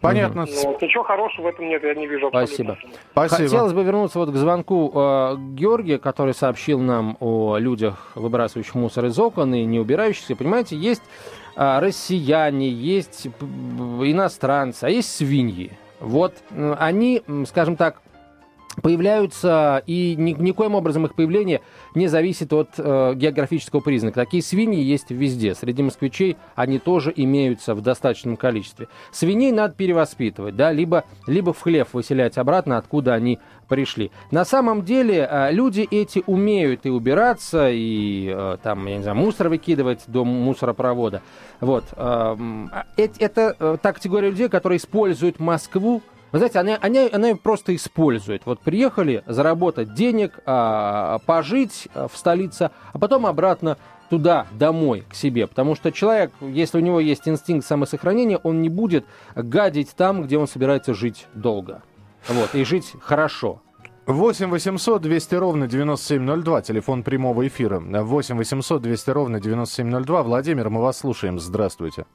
Понятно. 0.01 0.47
Ну, 0.47 0.73
вот, 0.73 0.81
ничего 0.81 1.03
хорошего 1.03 1.47
в 1.47 1.49
этом 1.49 1.69
нет, 1.69 1.83
я 1.83 1.95
не 1.95 2.07
вижу 2.07 2.29
абсолютно. 2.29 2.77
Спасибо. 2.77 2.79
Спасибо. 3.13 3.49
Хотелось 3.49 3.73
бы 3.73 3.83
вернуться 3.83 4.19
вот 4.21 4.31
к 4.31 4.37
звонку 4.37 4.93
э, 4.95 5.37
Георгия, 5.55 5.99
который 5.99 6.35
сообщил 6.35 6.79
нам 6.79 7.17
о 7.19 7.57
людях, 7.59 8.13
выбрасывающих 8.15 8.77
мусор 8.77 9.07
из 9.07 9.19
окон 9.19 9.55
и 9.55 9.65
не 9.65 9.81
убирающихся. 9.81 10.37
Понимаете, 10.37 10.77
есть 10.77 11.03
э, 11.57 11.79
россияне, 11.81 12.69
есть 12.69 13.27
иностранцы, 13.27 14.85
а 14.85 14.89
есть 14.89 15.15
свиньи. 15.15 15.73
Вот 16.01 16.35
они, 16.79 17.23
скажем 17.47 17.77
так, 17.77 18.01
появляются, 18.83 19.83
и 19.87 20.15
ни, 20.17 20.33
никоим 20.33 20.75
образом 20.75 21.07
их 21.07 21.15
появление 21.15 21.61
не 21.95 22.09
зависит 22.09 22.53
от 22.53 22.71
э, 22.79 23.15
географического 23.15 23.81
признака. 23.81 24.25
Такие 24.25 24.43
свиньи 24.43 24.83
есть 24.83 25.11
везде. 25.11 25.55
Среди 25.55 25.83
москвичей 25.83 26.37
они 26.55 26.79
тоже 26.79 27.13
имеются 27.15 27.75
в 27.75 27.81
достаточном 27.81 28.37
количестве. 28.37 28.89
Свиней 29.11 29.53
надо 29.53 29.75
перевоспитывать, 29.75 30.57
да, 30.57 30.73
либо, 30.73 31.05
либо 31.27 31.53
в 31.53 31.61
хлев 31.61 31.89
выселять 31.93 32.39
обратно, 32.39 32.77
откуда 32.77 33.15
они 33.15 33.39
пришли. 33.69 34.11
На 34.31 34.45
самом 34.45 34.85
деле 34.85 35.29
э, 35.31 35.53
люди 35.53 35.87
эти 35.91 36.23
умеют 36.27 36.87
и 36.87 36.91
убираться, 36.91 37.69
и 37.71 38.33
э, 38.35 38.57
там, 38.63 38.87
я 38.87 38.97
не 38.97 39.03
знаю, 39.03 39.19
мусор 39.19 39.49
выкидывать 39.49 40.05
до 40.07 40.25
мусоропровода. 40.25 41.23
Вот. 41.61 41.85
Э, 41.97 42.37
это 42.97 43.57
э, 43.59 43.77
та 43.81 43.93
категория 43.93 44.31
людей, 44.31 44.49
которые 44.49 44.79
используют 44.79 45.39
Москву 45.39 46.03
вы 46.33 46.39
знаете, 46.39 46.59
они, 46.59 46.77
они, 46.81 46.99
они 47.11 47.35
просто 47.35 47.75
используют. 47.75 48.43
Вот 48.45 48.61
приехали 48.61 49.23
заработать 49.27 49.95
денег, 49.95 50.39
а, 50.47 51.19
пожить 51.27 51.89
а, 51.95 52.09
в 52.09 52.17
столице, 52.17 52.71
а 52.93 52.99
потом 52.99 53.27
обратно 53.27 53.79
туда, 54.11 54.47
домой, 54.53 55.05
к 55.09 55.15
себе. 55.15 55.47
Потому 55.47 55.75
что 55.75 55.93
человек, 55.93 56.33
если 56.41 56.79
у 56.79 56.81
него 56.81 57.01
есть 57.01 57.29
инстинкт 57.29 57.67
самосохранения, 57.67 58.39
он 58.39 58.63
не 58.63 58.69
будет 58.69 59.05
гадить 59.35 59.95
там, 59.97 60.23
где 60.23 60.39
он 60.39 60.49
собирается 60.49 60.95
жить 60.95 61.27
долго. 61.35 61.83
Вот, 62.29 62.55
и 62.55 62.65
жить 62.65 62.93
хорошо. 63.01 63.63
8 64.07 64.49
800 64.49 65.03
200 65.03 65.35
ровно 65.35 65.67
9702, 65.67 66.63
телефон 66.63 67.03
прямого 67.03 67.47
эфира. 67.47 67.79
8 67.79 68.37
800 68.37 68.83
200 68.83 69.11
ровно 69.11 69.41
9702. 69.41 70.23
Владимир, 70.23 70.71
мы 70.71 70.81
вас 70.81 70.99
слушаем. 70.99 71.39
Здравствуйте. 71.39 72.07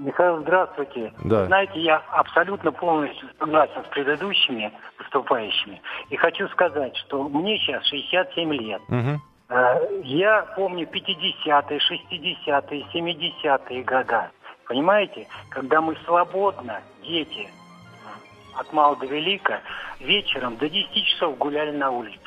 Михаил, 0.00 0.40
здравствуйте. 0.40 1.12
Да. 1.24 1.46
Знаете, 1.46 1.80
я 1.80 2.02
абсолютно 2.10 2.72
полностью 2.72 3.28
согласен 3.38 3.84
с 3.84 3.88
предыдущими 3.88 4.72
выступающими. 4.98 5.80
И 6.08 6.16
хочу 6.16 6.48
сказать, 6.48 6.96
что 6.96 7.28
мне 7.28 7.58
сейчас 7.58 7.84
67 7.86 8.52
лет. 8.54 8.80
Э, 9.50 10.00
Я 10.04 10.42
помню 10.56 10.86
50-е, 10.86 11.78
60-е, 11.78 12.84
70-е 12.94 13.82
года. 13.82 14.30
Понимаете? 14.66 15.26
Когда 15.50 15.80
мы 15.80 15.96
свободно, 16.06 16.80
дети, 17.02 17.48
от 18.56 18.72
мала 18.72 18.96
до 18.96 19.06
велика, 19.06 19.60
вечером 20.00 20.56
до 20.56 20.68
10 20.68 21.04
часов 21.04 21.36
гуляли 21.36 21.76
на 21.76 21.90
улице. 21.90 22.18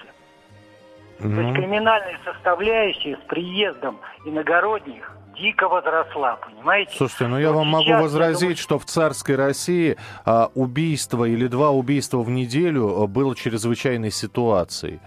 То 1.20 1.28
есть 1.28 1.56
криминальная 1.56 2.20
составляющая 2.26 3.16
с 3.16 3.28
приездом 3.28 4.00
иногородних 4.26 5.16
дико 5.38 5.68
возросла, 5.68 6.38
понимаете? 6.38 6.96
Слушайте, 6.96 7.28
ну 7.28 7.40
я 7.40 7.52
Вот 7.52 7.58
вам 7.58 7.68
могу 7.68 7.92
возразить, 7.94 8.42
думаю, 8.42 8.58
что 8.58 8.80
в 8.80 8.86
царской 8.86 9.36
России 9.36 9.98
а, 10.26 10.50
убийство 10.54 11.26
или 11.26 11.48
два 11.48 11.72
убийства 11.72 12.20
в 12.20 12.30
неделю 12.30 13.04
а, 13.04 13.08
было 13.08 13.36
чрезвычайной 13.36 14.12
ситуацией. 14.12 15.00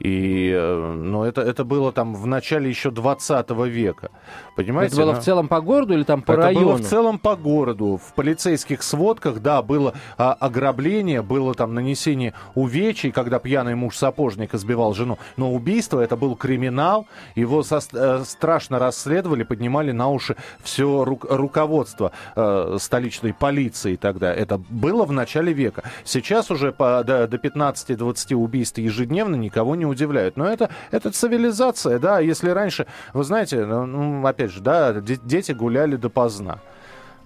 И, 0.00 0.50
э, 0.54 0.92
ну, 0.94 1.22
это, 1.24 1.40
это 1.40 1.64
было 1.64 1.92
там 1.92 2.14
в 2.14 2.26
начале 2.26 2.68
еще 2.68 2.90
20 2.90 3.50
века. 3.68 4.10
Понимаете? 4.56 4.94
Это 4.94 5.02
было 5.04 5.12
Ну, 5.14 5.20
в 5.20 5.24
целом 5.24 5.48
по 5.48 5.60
городу 5.60 5.94
или 5.94 6.02
там 6.02 6.22
по 6.22 6.32
Это 6.32 6.42
району? 6.42 6.66
было 6.66 6.76
в 6.76 6.80
целом 6.82 7.18
по 7.18 7.36
городу. 7.36 8.00
В 8.04 8.12
полицейских 8.14 8.82
сводках, 8.82 9.40
да, 9.40 9.62
было 9.62 9.94
а, 10.18 10.32
ограбление, 10.32 11.22
было 11.22 11.54
там 11.54 11.74
нанесение 11.74 12.34
увечий, 12.54 13.12
когда 13.12 13.38
пьяный 13.38 13.74
муж 13.76 13.96
сапожник 13.96 14.54
избивал 14.54 14.94
жену. 14.94 15.18
Но 15.36 15.52
убийство 15.52 16.00
это 16.00 16.16
был 16.16 16.34
криминал. 16.36 17.06
Его 17.34 17.62
со- 17.62 17.80
э, 17.92 18.22
страшно 18.24 18.78
расследовали, 18.78 19.42
поднимали 19.44 19.92
на 19.92 20.08
уши 20.10 20.36
все 20.62 21.04
руководство 21.04 22.12
э, 22.36 22.76
столичной 22.80 23.32
полиции 23.32 23.96
тогда. 23.96 24.32
Это 24.34 24.58
было 24.58 25.04
в 25.04 25.12
начале 25.12 25.52
века. 25.52 25.82
Сейчас 26.04 26.50
уже 26.50 26.72
по, 26.72 27.02
до, 27.04 27.26
до 27.28 27.36
15-20 27.36 28.34
убийств 28.34 28.78
ежедневно 28.78 29.36
никого 29.36 29.76
не 29.76 29.83
удивляют. 29.84 30.36
Но 30.36 30.46
это, 30.46 30.70
это 30.90 31.10
цивилизация, 31.10 31.98
да. 31.98 32.20
Если 32.20 32.50
раньше, 32.50 32.86
вы 33.12 33.24
знаете, 33.24 33.64
ну, 33.64 33.86
ну, 33.86 34.26
опять 34.26 34.50
же, 34.50 34.60
да, 34.60 34.92
де- 34.92 35.18
дети 35.22 35.52
гуляли 35.52 35.96
допоздна. 35.96 36.58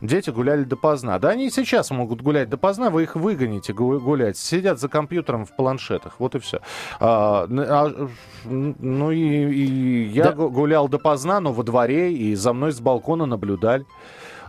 Дети 0.01 0.31
гуляли 0.31 0.63
допоздна. 0.63 1.19
Да 1.19 1.31
они 1.31 1.49
и 1.49 1.51
сейчас 1.51 1.91
могут 1.91 2.23
гулять 2.23 2.49
допоздна, 2.49 2.89
вы 2.89 3.03
их 3.03 3.17
выгоните 3.17 3.73
гу- 3.73 3.99
гулять. 3.99 4.37
Сидят 4.37 4.79
за 4.79 4.89
компьютером 4.89 5.45
в 5.45 5.57
планшетах. 5.57 6.13
Вот 6.21 6.37
и 6.37 6.39
все. 6.39 6.61
А, 7.01 7.49
а, 7.51 8.09
ну 8.45 9.11
и, 9.11 9.19
и 9.19 10.05
я 10.05 10.25
Да. 10.25 10.33
гу- 10.33 10.51
гулял 10.51 10.89
допоздна, 10.89 11.41
но 11.41 11.53
во 11.53 11.65
дворе, 11.65 12.13
и 12.13 12.37
за 12.37 12.53
мной 12.53 12.71
с 12.73 12.81
балкона 12.81 13.27
наблюдали. 13.27 13.85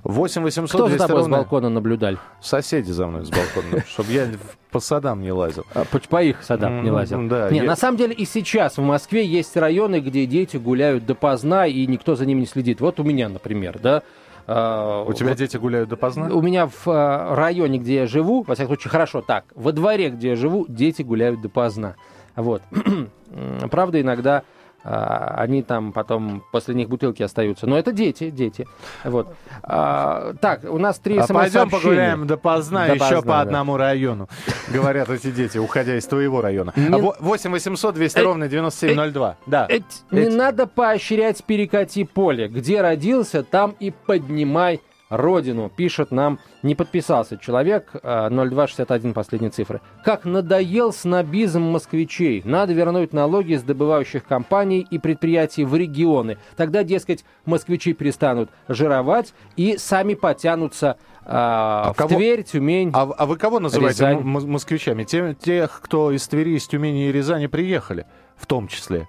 8 0.04 0.42
800 0.44 0.70
Кто 0.70 0.84
за 0.86 0.96
200 0.96 1.08
тобой 1.08 1.22
с 1.22 1.26
ровно- 1.26 1.38
балкона 1.38 1.70
наблюдали? 1.70 2.18
Соседи 2.42 2.92
за 2.92 3.08
мной 3.08 3.26
с 3.26 3.30
балкона, 3.30 3.84
чтобы 3.88 4.12
я 4.12 4.28
по 4.72 4.80
садам 4.80 5.22
не 5.22 5.32
лазил. 5.32 5.66
А, 5.74 5.84
По, 5.86 6.24
их 6.24 6.44
садам 6.44 6.84
не 6.84 6.92
лазил. 6.92 7.28
да, 7.28 7.50
не, 7.50 7.62
на 7.62 7.76
самом 7.76 7.98
деле 7.98 8.14
и 8.14 8.26
сейчас 8.26 8.78
в 8.78 8.82
Москве 8.82 9.26
есть 9.26 9.56
районы, 9.58 10.00
где 10.00 10.26
дети 10.26 10.58
гуляют 10.58 11.06
допоздна, 11.06 11.66
и 11.68 11.86
никто 11.88 12.16
за 12.16 12.26
ними 12.26 12.42
не 12.42 12.46
следит. 12.46 12.82
Вот 12.82 13.00
у 13.00 13.04
меня, 13.04 13.30
например, 13.30 13.80
да. 13.82 14.04
а, 14.48 15.04
У 15.06 15.14
тебя 15.14 15.30
вот 15.30 15.38
дети 15.38 15.58
гуляют 15.58 15.90
допоздна? 15.90 16.28
У 16.34 16.42
меня 16.42 16.68
в 16.68 16.88
а, 16.88 17.36
районе, 17.36 17.80
где 17.80 17.96
я 17.96 18.08
живу, 18.08 18.44
во 18.44 18.56
всяком 18.56 18.76
случае, 18.76 18.92
хорошо 18.92 19.22
так, 19.22 19.46
во 19.56 19.72
дворе, 19.72 20.10
где 20.10 20.30
я 20.30 20.36
живу, 20.36 20.66
дети 20.68 21.02
гуляют 21.02 21.42
допоздна. 21.42 21.96
Вот. 22.36 22.62
Правда, 23.72 24.00
иногда 24.02 24.44
они 24.84 25.62
там 25.64 25.92
потом 25.92 26.44
после 26.52 26.74
них 26.76 26.90
бутылки 26.90 27.22
остаются. 27.24 27.68
Но 27.68 27.78
это 27.78 27.92
дети, 27.92 28.30
дети. 28.30 28.68
Вот. 29.04 29.34
А, 29.64 30.34
так, 30.42 30.64
у 30.64 30.78
нас 30.78 31.00
три 31.00 31.18
А 31.18 31.28
пойдем 31.28 31.70
погуляем 31.70 32.28
допоздна, 32.28 32.88
Допоздна, 32.88 33.06
еще 33.08 33.22
по 33.22 33.28
да. 33.28 33.42
одному 33.42 33.78
району. 33.78 34.28
Говорят 34.70 35.10
эти 35.10 35.32
дети, 35.32 35.58
уходя 35.58 35.98
из 35.98 36.06
твоего 36.06 36.42
района. 36.42 36.74
Не- 36.76 36.88
А 36.96 36.98
во- 36.98 37.16
8 37.20 37.52
800 37.52 37.96
200 37.96 38.20
Э, 38.20 38.24
ровно 38.24 38.48
9702. 38.48 39.38
Да. 39.46 39.66
Эть, 39.70 39.84
не 40.12 40.30
надо 40.30 40.68
поощрять 40.68 41.44
перекати 41.44 42.04
поле. 42.06 42.48
Где 42.48 42.82
родился, 42.82 43.44
там 43.44 43.76
и 43.80 43.92
поднимай 43.92 44.82
родину, 45.10 45.70
пишет 45.76 46.12
нам, 46.12 46.40
не 46.64 46.76
подписался 46.76 47.38
человек, 47.38 47.90
э, 48.02 48.30
0261 48.30 49.14
последние 49.14 49.52
цифры. 49.52 49.82
Как 50.06 50.26
надоел 50.26 50.94
снобизм 50.94 51.62
москвичей. 51.64 52.42
Надо 52.46 52.74
вернуть 52.74 53.12
налоги 53.14 53.56
с 53.56 53.64
добывающих 53.64 54.24
компаний 54.24 54.86
и 54.90 55.00
предприятий 55.00 55.66
в 55.66 55.76
регионы. 55.76 56.38
Тогда, 56.56 56.84
дескать, 56.84 57.26
москвичи 57.46 57.94
перестанут 57.94 58.50
жировать 58.68 59.34
и 59.56 59.78
сами 59.78 60.14
потянутся 60.14 60.98
э, 61.26 61.30
в 61.32 61.94
кого- 61.98 62.16
Тверь, 62.16 62.44
Тюмень. 62.44 62.92
А, 62.94 63.04
а 63.18 63.26
вы 63.26 63.38
кого 63.38 63.60
называете 63.60 64.06
Рязань. 64.08 64.22
москвичами? 64.24 65.04
Те- 65.04 65.36
тех, 65.36 65.82
кто 65.84 66.12
из 66.12 66.28
Твери, 66.28 66.56
из 66.58 66.68
Тюмени 66.68 67.10
и 67.10 67.12
Рязани 67.12 67.48
приехали, 67.48 68.06
в 68.38 68.46
том 68.46 68.68
числе. 68.68 69.08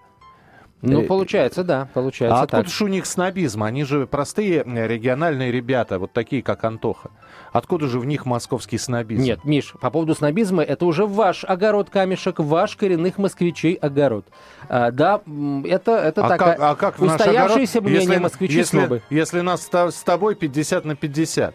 Ну, 0.82 1.02
э, 1.02 1.06
получается, 1.06 1.62
да, 1.64 1.88
получается 1.92 2.36
А 2.42 2.46
так. 2.46 2.60
откуда 2.60 2.70
же 2.76 2.84
у 2.84 2.88
них 2.88 3.06
снобизм? 3.06 3.62
Они 3.62 3.84
же 3.84 4.06
простые 4.06 4.62
э, 4.64 4.86
региональные 4.86 5.52
ребята, 5.52 5.98
вот 5.98 6.12
такие, 6.12 6.42
как 6.42 6.64
Антоха. 6.64 7.10
Откуда 7.52 7.86
же 7.88 7.98
в 7.98 8.04
них 8.06 8.26
московский 8.26 8.78
снобизм? 8.78 9.22
Нет, 9.22 9.44
Миш, 9.44 9.74
по 9.80 9.90
поводу 9.90 10.14
снобизма, 10.14 10.62
это 10.62 10.86
уже 10.86 11.06
ваш 11.06 11.44
огород 11.44 11.90
камешек, 11.90 12.38
ваш 12.38 12.76
коренных 12.76 13.18
москвичей 13.18 13.74
огород. 13.74 14.24
А, 14.68 14.90
да, 14.90 15.20
это, 15.64 15.92
это 15.96 16.24
А 16.24 16.28
такая 16.28 16.56
как, 16.56 16.60
а 16.60 16.74
как 16.74 17.00
устоявшееся 17.00 17.78
огород, 17.78 17.90
мнение 17.90 18.08
если, 18.12 18.22
москвичи 18.22 18.56
если, 18.56 18.78
снобы. 18.78 19.02
если 19.10 19.40
нас 19.40 19.62
с 19.66 20.02
тобой 20.02 20.34
50 20.34 20.84
на 20.84 20.96
50? 20.96 21.54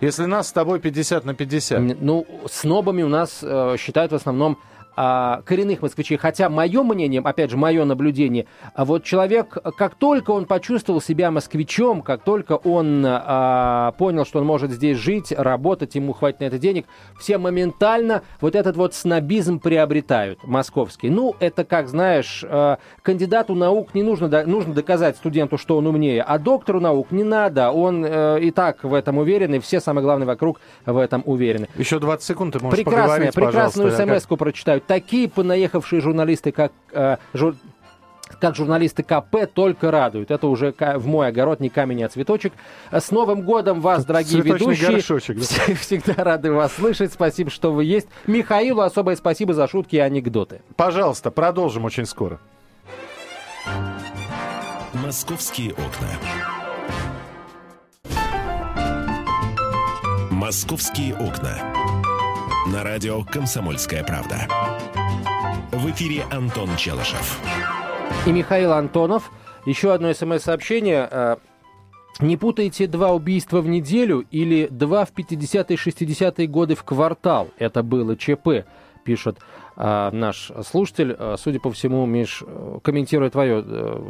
Если 0.00 0.24
нас 0.26 0.48
с 0.48 0.52
тобой 0.52 0.78
50 0.80 1.24
на 1.24 1.34
50? 1.34 1.78
М, 1.78 1.96
Ну, 2.00 2.26
снобами 2.50 3.02
у 3.02 3.08
нас 3.08 3.40
э, 3.42 3.76
считают 3.78 4.12
в 4.12 4.14
основном 4.14 4.58
а, 5.00 5.42
коренных 5.44 5.80
москвичей. 5.80 6.16
Хотя, 6.16 6.48
мое 6.48 6.82
мнение, 6.82 7.20
опять 7.24 7.52
же, 7.52 7.56
мое 7.56 7.84
наблюдение, 7.84 8.46
а 8.74 8.84
вот 8.84 9.04
человек, 9.04 9.56
как 9.76 9.94
только 9.94 10.32
он 10.32 10.44
почувствовал 10.44 11.00
себя 11.00 11.30
москвичом, 11.30 12.02
как 12.02 12.24
только 12.24 12.54
он 12.54 13.04
а, 13.06 13.92
понял, 13.92 14.26
что 14.26 14.40
он 14.40 14.46
может 14.46 14.72
здесь 14.72 14.98
жить, 14.98 15.30
работать, 15.30 15.94
ему 15.94 16.14
хватит 16.14 16.40
на 16.40 16.44
это 16.46 16.58
денег, 16.58 16.86
все 17.16 17.38
моментально 17.38 18.22
вот 18.40 18.56
этот 18.56 18.76
вот 18.76 18.92
снобизм 18.92 19.60
приобретают 19.60 20.42
московский. 20.42 21.10
Ну, 21.10 21.36
это, 21.38 21.64
как 21.64 21.86
знаешь, 21.86 22.44
э, 22.48 22.76
кандидату 23.02 23.54
наук 23.54 23.94
не 23.94 24.02
нужно, 24.02 24.44
нужно 24.46 24.74
доказать 24.74 25.16
студенту, 25.16 25.58
что 25.58 25.76
он 25.76 25.86
умнее, 25.86 26.22
а 26.22 26.38
доктору 26.38 26.80
наук 26.80 27.12
не 27.12 27.22
надо, 27.22 27.70
он 27.70 28.04
э, 28.04 28.40
и 28.40 28.50
так 28.50 28.82
в 28.82 28.94
этом 28.94 29.18
уверен, 29.18 29.54
и 29.54 29.58
все, 29.60 29.80
самое 29.80 30.04
главное, 30.04 30.26
вокруг 30.26 30.60
в 30.84 30.96
этом 30.96 31.22
уверены. 31.24 31.68
Еще 31.76 32.00
20 32.00 32.26
секунд, 32.26 32.54
ты 32.54 32.64
можешь 32.64 32.76
Прекрасная, 32.76 33.30
поговорить, 33.30 33.34
прекрасную 33.34 33.92
смс-ку 33.92 34.36
прочитаю. 34.36 34.80
Такие 34.88 35.28
понаехавшие 35.28 36.00
журналисты, 36.00 36.50
как, 36.50 36.72
э, 36.92 37.18
жур- 37.34 37.54
как 38.40 38.56
журналисты 38.56 39.02
КП, 39.02 39.46
только 39.52 39.90
радуют. 39.90 40.30
Это 40.30 40.46
уже 40.48 40.72
в 40.78 41.06
мой 41.06 41.28
огород 41.28 41.60
не 41.60 41.68
камень, 41.68 42.02
а 42.04 42.08
цветочек. 42.08 42.52
С 42.90 43.10
Новым 43.10 43.42
годом 43.42 43.80
вас, 43.80 44.04
дорогие 44.04 44.42
Цветочный 44.42 44.66
ведущие. 44.74 44.90
горшочек, 44.92 45.36
да? 45.38 45.42
Все- 45.44 45.74
Всегда 45.74 46.24
рады 46.24 46.50
вас 46.52 46.72
слышать. 46.72 47.12
Спасибо, 47.12 47.50
что 47.50 47.72
вы 47.72 47.84
есть. 47.84 48.08
Михаилу 48.26 48.80
особое 48.80 49.14
спасибо 49.16 49.54
за 49.54 49.68
шутки 49.68 49.96
и 49.96 50.00
анекдоты. 50.00 50.62
Пожалуйста, 50.76 51.30
продолжим 51.30 51.84
очень 51.84 52.06
скоро. 52.06 52.38
Московские 54.94 55.72
окна. 55.72 56.08
Московские 60.30 61.14
окна. 61.14 61.58
На 62.72 62.82
радио 62.84 63.22
«Комсомольская 63.24 64.04
правда». 64.04 64.46
В 65.72 65.90
эфире 65.90 66.24
Антон 66.30 66.70
Челышев. 66.76 67.40
И 68.26 68.32
Михаил 68.32 68.72
Антонов. 68.72 69.30
Еще 69.66 69.92
одно 69.92 70.12
смс-сообщение. 70.12 71.08
Э, 71.10 71.36
Не 72.20 72.36
путайте 72.36 72.86
два 72.86 73.12
убийства 73.12 73.60
в 73.60 73.68
неделю 73.68 74.24
или 74.30 74.66
два 74.70 75.04
в 75.04 75.12
50-е 75.12 75.76
60-е 75.76 76.46
годы 76.46 76.74
в 76.74 76.82
квартал. 76.84 77.48
Это 77.58 77.82
было 77.82 78.16
ЧП, 78.16 78.66
пишет 79.04 79.38
наш 79.78 80.50
слушатель. 80.66 81.14
Э, 81.16 81.36
Судя 81.38 81.60
по 81.60 81.70
всему, 81.70 82.04
Миш, 82.04 82.42
э, 82.46 82.78
комментируя 82.82 83.30
твою, 83.30 83.62
э, 83.64 84.00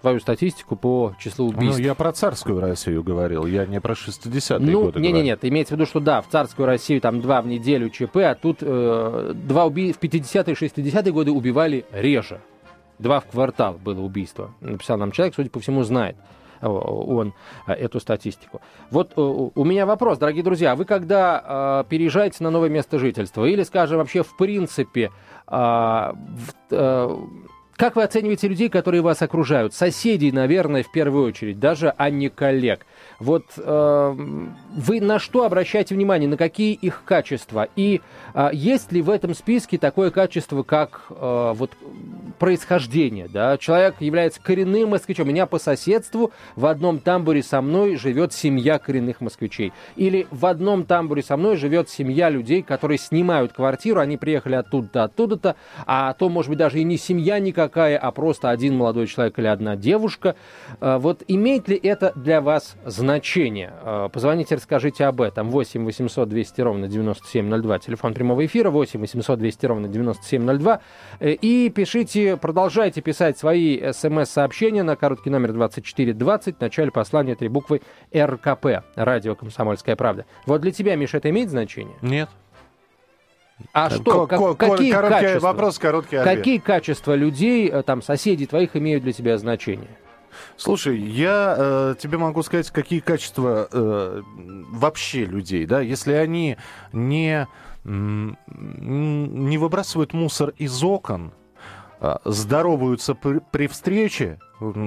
твою 0.00 0.18
статистику 0.20 0.74
по 0.74 1.14
числу 1.20 1.48
убийств. 1.48 1.78
Ну, 1.78 1.84
я 1.84 1.94
про 1.94 2.12
царскую 2.12 2.60
Россию 2.60 3.04
говорил, 3.04 3.46
я 3.46 3.64
не 3.66 3.80
про 3.80 3.94
60-е 3.94 4.58
Ну, 4.58 4.84
годы 4.86 4.98
не, 4.98 5.06
не, 5.06 5.12
говорю. 5.12 5.24
нет, 5.26 5.38
имеется 5.44 5.74
в 5.74 5.78
виду, 5.78 5.86
что 5.88 6.00
да, 6.00 6.20
в 6.22 6.28
царскую 6.28 6.66
Россию 6.66 7.00
там 7.00 7.20
два 7.20 7.40
в 7.40 7.46
неделю 7.46 7.88
ЧП, 7.88 8.16
а 8.16 8.34
тут 8.34 8.58
э, 8.62 9.32
два 9.34 9.64
уби... 9.66 9.92
в 9.92 9.98
50-е 10.00 10.54
60-е 10.54 11.12
годы 11.12 11.30
убивали 11.30 11.84
реже. 11.92 12.40
Два 12.98 13.20
в 13.20 13.26
квартал 13.26 13.74
было 13.82 14.00
убийство. 14.00 14.52
Написал 14.60 14.98
нам 14.98 15.12
человек, 15.12 15.34
судя 15.36 15.50
по 15.50 15.60
всему, 15.60 15.82
знает. 15.84 16.16
Он 16.62 17.34
эту 17.66 18.00
статистику. 18.00 18.60
Вот 18.90 19.12
у 19.16 19.64
меня 19.64 19.84
вопрос, 19.86 20.18
дорогие 20.18 20.42
друзья, 20.44 20.74
вы 20.74 20.84
когда 20.84 21.84
переезжаете 21.88 22.44
на 22.44 22.50
новое 22.50 22.68
место 22.68 22.98
жительства 22.98 23.44
или, 23.44 23.62
скажем, 23.62 23.98
вообще 23.98 24.22
в 24.22 24.36
принципе, 24.36 25.10
как 27.82 27.96
вы 27.96 28.04
оцениваете 28.04 28.46
людей, 28.46 28.68
которые 28.68 29.00
вас 29.00 29.22
окружают? 29.22 29.74
Соседей, 29.74 30.30
наверное, 30.30 30.84
в 30.84 30.92
первую 30.92 31.26
очередь, 31.26 31.58
даже, 31.58 31.92
а 31.96 32.10
не 32.10 32.28
коллег. 32.28 32.86
Вот 33.18 33.46
э, 33.56 34.16
вы 34.76 35.00
на 35.00 35.18
что 35.18 35.44
обращаете 35.44 35.96
внимание, 35.96 36.28
на 36.28 36.36
какие 36.36 36.74
их 36.74 37.02
качества? 37.04 37.68
И 37.74 38.00
э, 38.34 38.50
есть 38.52 38.92
ли 38.92 39.02
в 39.02 39.10
этом 39.10 39.34
списке 39.34 39.78
такое 39.78 40.12
качество, 40.12 40.62
как 40.62 41.06
э, 41.10 41.52
вот 41.56 41.72
происхождение? 42.38 43.26
Да? 43.26 43.58
Человек 43.58 43.96
является 43.98 44.40
коренным 44.40 44.90
москвичом. 44.90 45.26
У 45.26 45.30
меня 45.30 45.46
по 45.46 45.58
соседству 45.58 46.30
в 46.54 46.66
одном 46.66 47.00
тамбуре 47.00 47.42
со 47.42 47.60
мной 47.62 47.96
живет 47.96 48.32
семья 48.32 48.78
коренных 48.78 49.20
москвичей. 49.20 49.72
Или 49.96 50.28
в 50.30 50.46
одном 50.46 50.84
тамбуре 50.84 51.24
со 51.24 51.36
мной 51.36 51.56
живет 51.56 51.90
семья 51.90 52.30
людей, 52.30 52.62
которые 52.62 52.98
снимают 52.98 53.52
квартиру, 53.52 53.98
они 53.98 54.16
приехали 54.16 54.54
оттуда-то, 54.54 55.02
оттуда-то, 55.02 55.56
а 55.84 56.12
то, 56.12 56.28
может 56.28 56.48
быть, 56.48 56.58
даже 56.58 56.78
и 56.78 56.84
не 56.84 56.96
семья 56.96 57.40
никакая, 57.72 57.98
а 57.98 58.10
просто 58.10 58.50
один 58.50 58.76
молодой 58.76 59.06
человек 59.06 59.38
или 59.38 59.46
одна 59.46 59.76
девушка. 59.76 60.36
Э, 60.80 60.98
вот 60.98 61.22
имеет 61.28 61.68
ли 61.68 61.76
это 61.76 62.12
для 62.14 62.40
вас 62.40 62.76
значение? 62.84 63.72
Э, 63.82 64.08
позвоните, 64.12 64.56
расскажите 64.56 65.04
об 65.06 65.20
этом. 65.20 65.50
8 65.50 65.84
800 65.84 66.28
200 66.28 66.60
ровно 66.60 66.88
9702. 66.88 67.78
Телефон 67.78 68.14
прямого 68.14 68.44
эфира 68.44 68.70
8 68.70 69.00
800 69.00 69.38
200 69.38 69.66
ровно 69.66 69.88
9702. 69.88 70.80
Э, 71.20 71.32
и 71.32 71.70
пишите, 71.70 72.36
продолжайте 72.36 73.00
писать 73.00 73.38
свои 73.38 73.92
смс-сообщения 73.92 74.82
на 74.82 74.96
короткий 74.96 75.30
номер 75.30 75.52
2420. 75.52 76.56
В 76.58 76.60
начале 76.60 76.90
послания 76.90 77.34
три 77.34 77.48
буквы 77.48 77.80
РКП. 78.14 78.84
Радио 78.96 79.34
«Комсомольская 79.34 79.96
правда». 79.96 80.26
Вот 80.46 80.60
для 80.60 80.70
тебя, 80.70 80.96
Миша, 80.96 81.16
это 81.18 81.30
имеет 81.30 81.50
значение? 81.50 81.96
Нет. 82.02 82.28
А 83.72 83.90
что, 83.90 84.26
как, 84.26 84.56
какие 84.58 84.92
короткий 84.92 85.20
качества? 85.20 85.46
Вопрос, 85.48 85.78
короткий 85.78 86.16
ответ. 86.16 86.36
Какие 86.36 86.58
качества 86.58 87.14
людей, 87.14 87.68
э, 87.68 87.82
там, 87.82 88.02
соседей 88.02 88.46
твоих 88.46 88.76
имеют 88.76 89.02
для 89.02 89.12
тебя 89.12 89.38
значение? 89.38 89.90
Слушай, 90.56 90.98
я 90.98 91.54
э, 91.58 91.94
тебе 91.98 92.18
могу 92.18 92.42
сказать, 92.42 92.70
какие 92.70 93.00
качества 93.00 93.68
э, 93.70 94.22
вообще 94.70 95.24
людей, 95.24 95.66
да, 95.66 95.80
если 95.80 96.12
они 96.12 96.56
не, 96.92 97.46
не 97.84 99.58
выбрасывают 99.58 100.12
мусор 100.12 100.54
из 100.58 100.82
окон, 100.82 101.28
э, 101.28 101.41
здороваются 102.24 103.14
при, 103.14 103.66
встрече, 103.68 104.38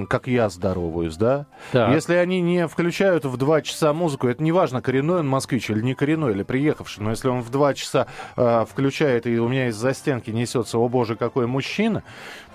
как 0.08 0.26
я 0.26 0.48
здороваюсь, 0.48 1.16
да? 1.16 1.46
Так. 1.72 1.94
Если 1.94 2.14
они 2.14 2.40
не 2.40 2.66
включают 2.68 3.24
в 3.24 3.36
два 3.36 3.62
часа 3.62 3.92
музыку, 3.92 4.28
это 4.28 4.42
не 4.42 4.52
важно, 4.52 4.82
коренной 4.82 5.20
он 5.20 5.28
москвич 5.28 5.70
или 5.70 5.80
не 5.80 5.94
коренной, 5.94 6.32
или 6.32 6.42
приехавший, 6.42 7.02
но 7.02 7.10
если 7.10 7.28
он 7.28 7.40
в 7.40 7.50
два 7.50 7.74
часа 7.74 8.06
э, 8.36 8.64
включает, 8.70 9.26
и 9.26 9.38
у 9.38 9.48
меня 9.48 9.68
из-за 9.68 9.94
стенки 9.94 10.30
несется, 10.30 10.78
о 10.78 10.88
боже, 10.88 11.16
какой 11.16 11.46
мужчина, 11.46 12.02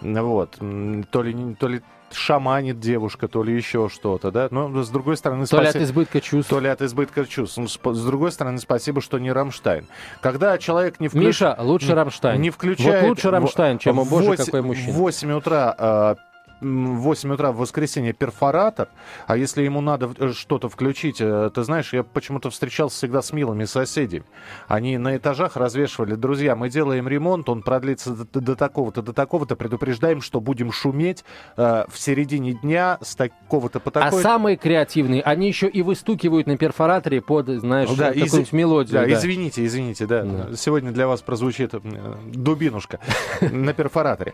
вот, 0.02 0.58
то 0.60 1.24
ли, 1.24 1.56
то 1.56 1.68
ли 1.68 1.82
шаманит 2.14 2.80
девушка, 2.80 3.28
то 3.28 3.44
ли 3.44 3.56
еще 3.56 3.90
что-то, 3.90 4.32
да. 4.32 4.48
Но 4.52 4.84
с 4.84 4.90
другой 4.90 5.18
стороны... 5.18 5.42
То 5.42 5.58
спаси... 5.58 5.64
ли 5.64 5.70
от 5.70 5.76
избытка 5.90 6.22
чувств. 6.22 6.50
То 6.50 6.60
ли 6.60 6.68
от 6.68 6.82
избытка 6.82 7.26
чувств. 7.26 7.58
Ну, 7.58 7.68
с 7.68 8.06
другой 8.06 8.32
стороны, 8.32 8.58
спасибо, 8.60 9.02
что 9.02 9.20
не 9.20 9.32
Рамштайн. 9.32 9.88
Когда 10.22 10.58
человек 10.58 11.00
не 11.00 11.08
включает... 11.08 11.28
Миша, 11.28 11.56
лучше 11.60 11.96
Рамштайн. 11.96 12.42
Не 12.42 12.50
включает... 12.50 13.02
Вот 13.04 13.10
лучше 13.10 13.32
Рамштайн, 13.32 13.80
чем, 13.80 14.00
о 14.00 14.06
боже, 14.06 14.28
8, 14.28 14.46
какой 14.46 14.62
мужчина. 14.62 14.92
В 14.92 14.96
8 14.96 15.32
утра 15.32 15.76
а, 15.78 16.16
в 16.62 17.02
8 17.02 17.34
утра 17.34 17.52
в 17.52 17.58
воскресенье 17.58 18.14
перфоратор, 18.14 18.90
а 19.28 19.36
если 19.36 19.64
ему 19.64 19.82
надо 19.82 20.12
э, 20.18 20.32
что-то 20.34 20.70
включить, 20.70 21.18
э, 21.20 21.50
ты 21.54 21.64
знаешь, 21.64 21.92
я 21.92 22.04
почему-то 22.04 22.50
встречался 22.52 22.98
всегда 22.98 23.22
с 23.22 23.34
милыми 23.34 23.66
соседями. 23.66 24.26
Они 24.68 24.98
на 24.98 25.18
этажах 25.18 25.58
развешивали, 25.58 26.14
друзья, 26.14 26.56
мы 26.56 26.70
делаем 26.70 27.08
ремонт, 27.08 27.50
он 27.50 27.64
продлится 27.64 28.12
до, 28.12 28.40
до 28.40 28.56
такого-то, 28.56 29.02
до 29.02 29.12
такого-то, 29.12 29.56
предупреждаем, 29.56 30.22
что 30.22 30.40
будем 30.40 30.72
шуметь 30.72 31.26
э, 31.58 31.86
в 31.90 32.00
середине 32.00 32.54
дня 32.54 33.00
с 33.02 33.16
такого-то 33.16 33.80
по 33.80 33.90
такой... 33.90 34.20
А 34.20 34.22
самые 34.22 34.56
креативные, 34.56 35.24
они 35.24 35.48
еще 35.48 35.68
и 35.68 35.82
выстукивают 35.82 36.46
на 36.46 36.58
перфораторе 36.58 37.22
под, 37.22 37.48
знаешь, 37.48 37.90
да, 37.90 38.10
какую-нибудь 38.10 38.48
из... 38.48 38.54
мелодию. 38.54 38.94
Да, 38.94 39.06
да, 39.08 39.14
извините, 39.14 39.66
извините, 39.66 40.06
да. 40.06 40.24
да. 40.24 40.56
Сегодня 40.56 40.92
для 40.92 41.08
вас 41.08 41.22
прозвучит 41.22 41.74
э, 41.74 41.80
дубинушка 42.28 43.00
на 43.42 43.74
перфораторе. 43.74 44.34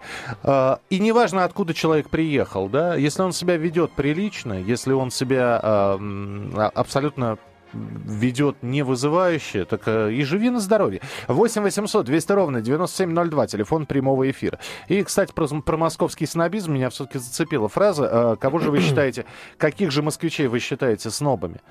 И 0.89 0.99
неважно, 0.99 1.45
откуда 1.45 1.73
человек 1.73 2.09
приехал, 2.17 2.67
да, 2.67 2.95
если 2.95 3.21
он 3.21 3.31
себя 3.31 3.57
ведет 3.57 3.91
прилично, 3.91 4.53
если 4.53 4.91
он 4.91 5.11
себя 5.11 5.61
э, 5.61 6.69
абсолютно 6.73 7.37
ведет 7.73 8.63
не 8.63 8.81
вызывающе, 8.81 9.65
так 9.65 9.83
э, 9.85 10.11
и 10.13 10.23
живи 10.23 10.49
на 10.49 10.59
здоровье. 10.59 11.01
8 11.27 11.61
800 11.61 12.07
200 12.07 12.31
ровно 12.31 12.61
9702, 12.61 13.45
телефон 13.45 13.85
прямого 13.85 14.27
эфира. 14.31 14.57
И, 14.87 15.03
кстати, 15.03 15.31
про, 15.31 15.47
про 15.47 15.77
московский 15.77 16.25
снобизм 16.25 16.73
меня 16.73 16.89
все-таки 16.89 17.19
зацепила 17.19 17.69
фраза. 17.69 18.09
Э, 18.11 18.35
кого 18.39 18.57
же 18.57 18.71
вы 18.71 18.79
считаете, 18.79 19.25
каких 19.59 19.91
же 19.91 20.01
москвичей 20.01 20.47
вы 20.47 20.57
считаете 20.57 21.11
снобами? 21.11 21.61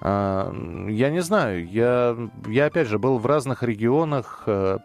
Я 0.00 1.10
не 1.10 1.22
знаю. 1.22 1.66
Я, 1.66 2.16
я, 2.46 2.66
опять 2.66 2.86
же, 2.86 3.00
был 3.00 3.18
в 3.18 3.26
разных 3.26 3.64
регионах, 3.64 4.44
э, 4.46 4.78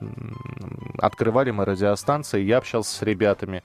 открывали 0.98 1.52
мы 1.52 1.66
радиостанции, 1.66 2.42
я 2.42 2.58
общался 2.58 2.96
с 2.96 3.02
ребятами. 3.04 3.62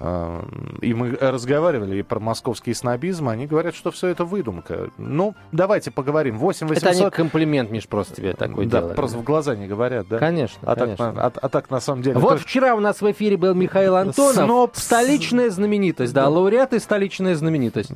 И 0.00 0.94
мы 0.94 1.10
разговаривали 1.20 1.98
и 1.98 2.02
про 2.02 2.20
московский 2.20 2.72
снобизм. 2.72 3.28
Они 3.28 3.46
говорят, 3.46 3.74
что 3.74 3.90
все 3.90 4.08
это 4.08 4.24
выдумка. 4.24 4.90
Ну, 4.96 5.34
давайте 5.50 5.90
поговорим. 5.90 6.38
8 6.38 6.68
800... 6.68 6.92
Это 6.92 7.04
не 7.04 7.10
комплимент, 7.10 7.70
Миш, 7.70 7.88
просто 7.88 8.14
тебе 8.14 8.34
такой 8.34 8.66
да, 8.66 8.78
делает. 8.78 8.96
просто 8.96 9.18
в 9.18 9.24
глаза 9.24 9.56
не 9.56 9.66
говорят, 9.66 10.06
да? 10.08 10.18
Конечно, 10.18 10.60
а 10.62 10.76
конечно. 10.76 11.12
Так, 11.12 11.36
а, 11.36 11.46
а 11.46 11.48
так 11.48 11.70
на 11.70 11.80
самом 11.80 12.02
деле... 12.02 12.18
Вот 12.18 12.38
то... 12.38 12.38
вчера 12.38 12.76
у 12.76 12.80
нас 12.80 13.00
в 13.00 13.10
эфире 13.10 13.36
был 13.36 13.54
Михаил 13.54 13.96
Антонов. 13.96 14.44
Сноб... 14.44 14.76
Столичная 14.76 15.50
знаменитость, 15.50 16.12
да, 16.14 16.28
лауреат 16.28 16.74
и 16.74 16.78
столичная 16.78 17.34
знаменитость. 17.34 17.90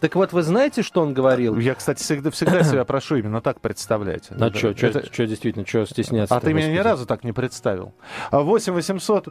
Так 0.00 0.14
вот, 0.16 0.32
вы 0.32 0.42
знаете, 0.42 0.82
что 0.82 1.00
он 1.00 1.14
говорил? 1.14 1.56
Я, 1.56 1.74
кстати, 1.74 2.02
всегда, 2.02 2.30
всегда 2.30 2.62
себя 2.64 2.84
прошу 2.84 3.16
именно 3.16 3.40
так 3.40 3.60
представлять. 3.60 4.24
Ну 4.30 4.52
что, 4.52 4.68
это... 4.68 5.26
действительно, 5.26 5.66
что 5.66 5.86
стесняться? 5.86 6.36
А 6.36 6.40
ты 6.40 6.52
меня 6.52 6.70
ни 6.70 6.78
разу 6.78 7.06
так 7.06 7.24
не 7.24 7.32
представил. 7.32 7.94
8 8.32 8.72
800 8.74 9.28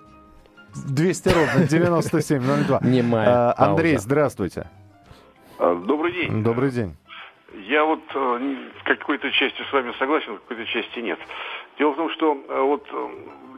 200 0.75 1.29
ровно 1.29 1.67
9702. 1.67 2.79
Немая 2.83 3.51
а, 3.51 3.53
Андрей, 3.57 3.97
здравствуйте. 3.97 4.67
А, 5.59 5.75
добрый 5.75 6.11
день. 6.13 6.43
Добрый 6.43 6.71
день. 6.71 6.95
Я 7.67 7.83
вот 7.83 8.01
э, 8.13 8.55
в 8.79 8.83
какой-то 8.83 9.29
части 9.31 9.61
с 9.69 9.73
вами 9.73 9.93
согласен, 9.99 10.35
в 10.35 10.41
какой-то 10.41 10.65
части 10.65 10.99
нет. 10.99 11.19
Дело 11.77 11.91
в 11.91 11.95
том, 11.97 12.09
что 12.11 12.33
э, 12.33 12.61
вот 12.61 12.87
э, 12.91 13.09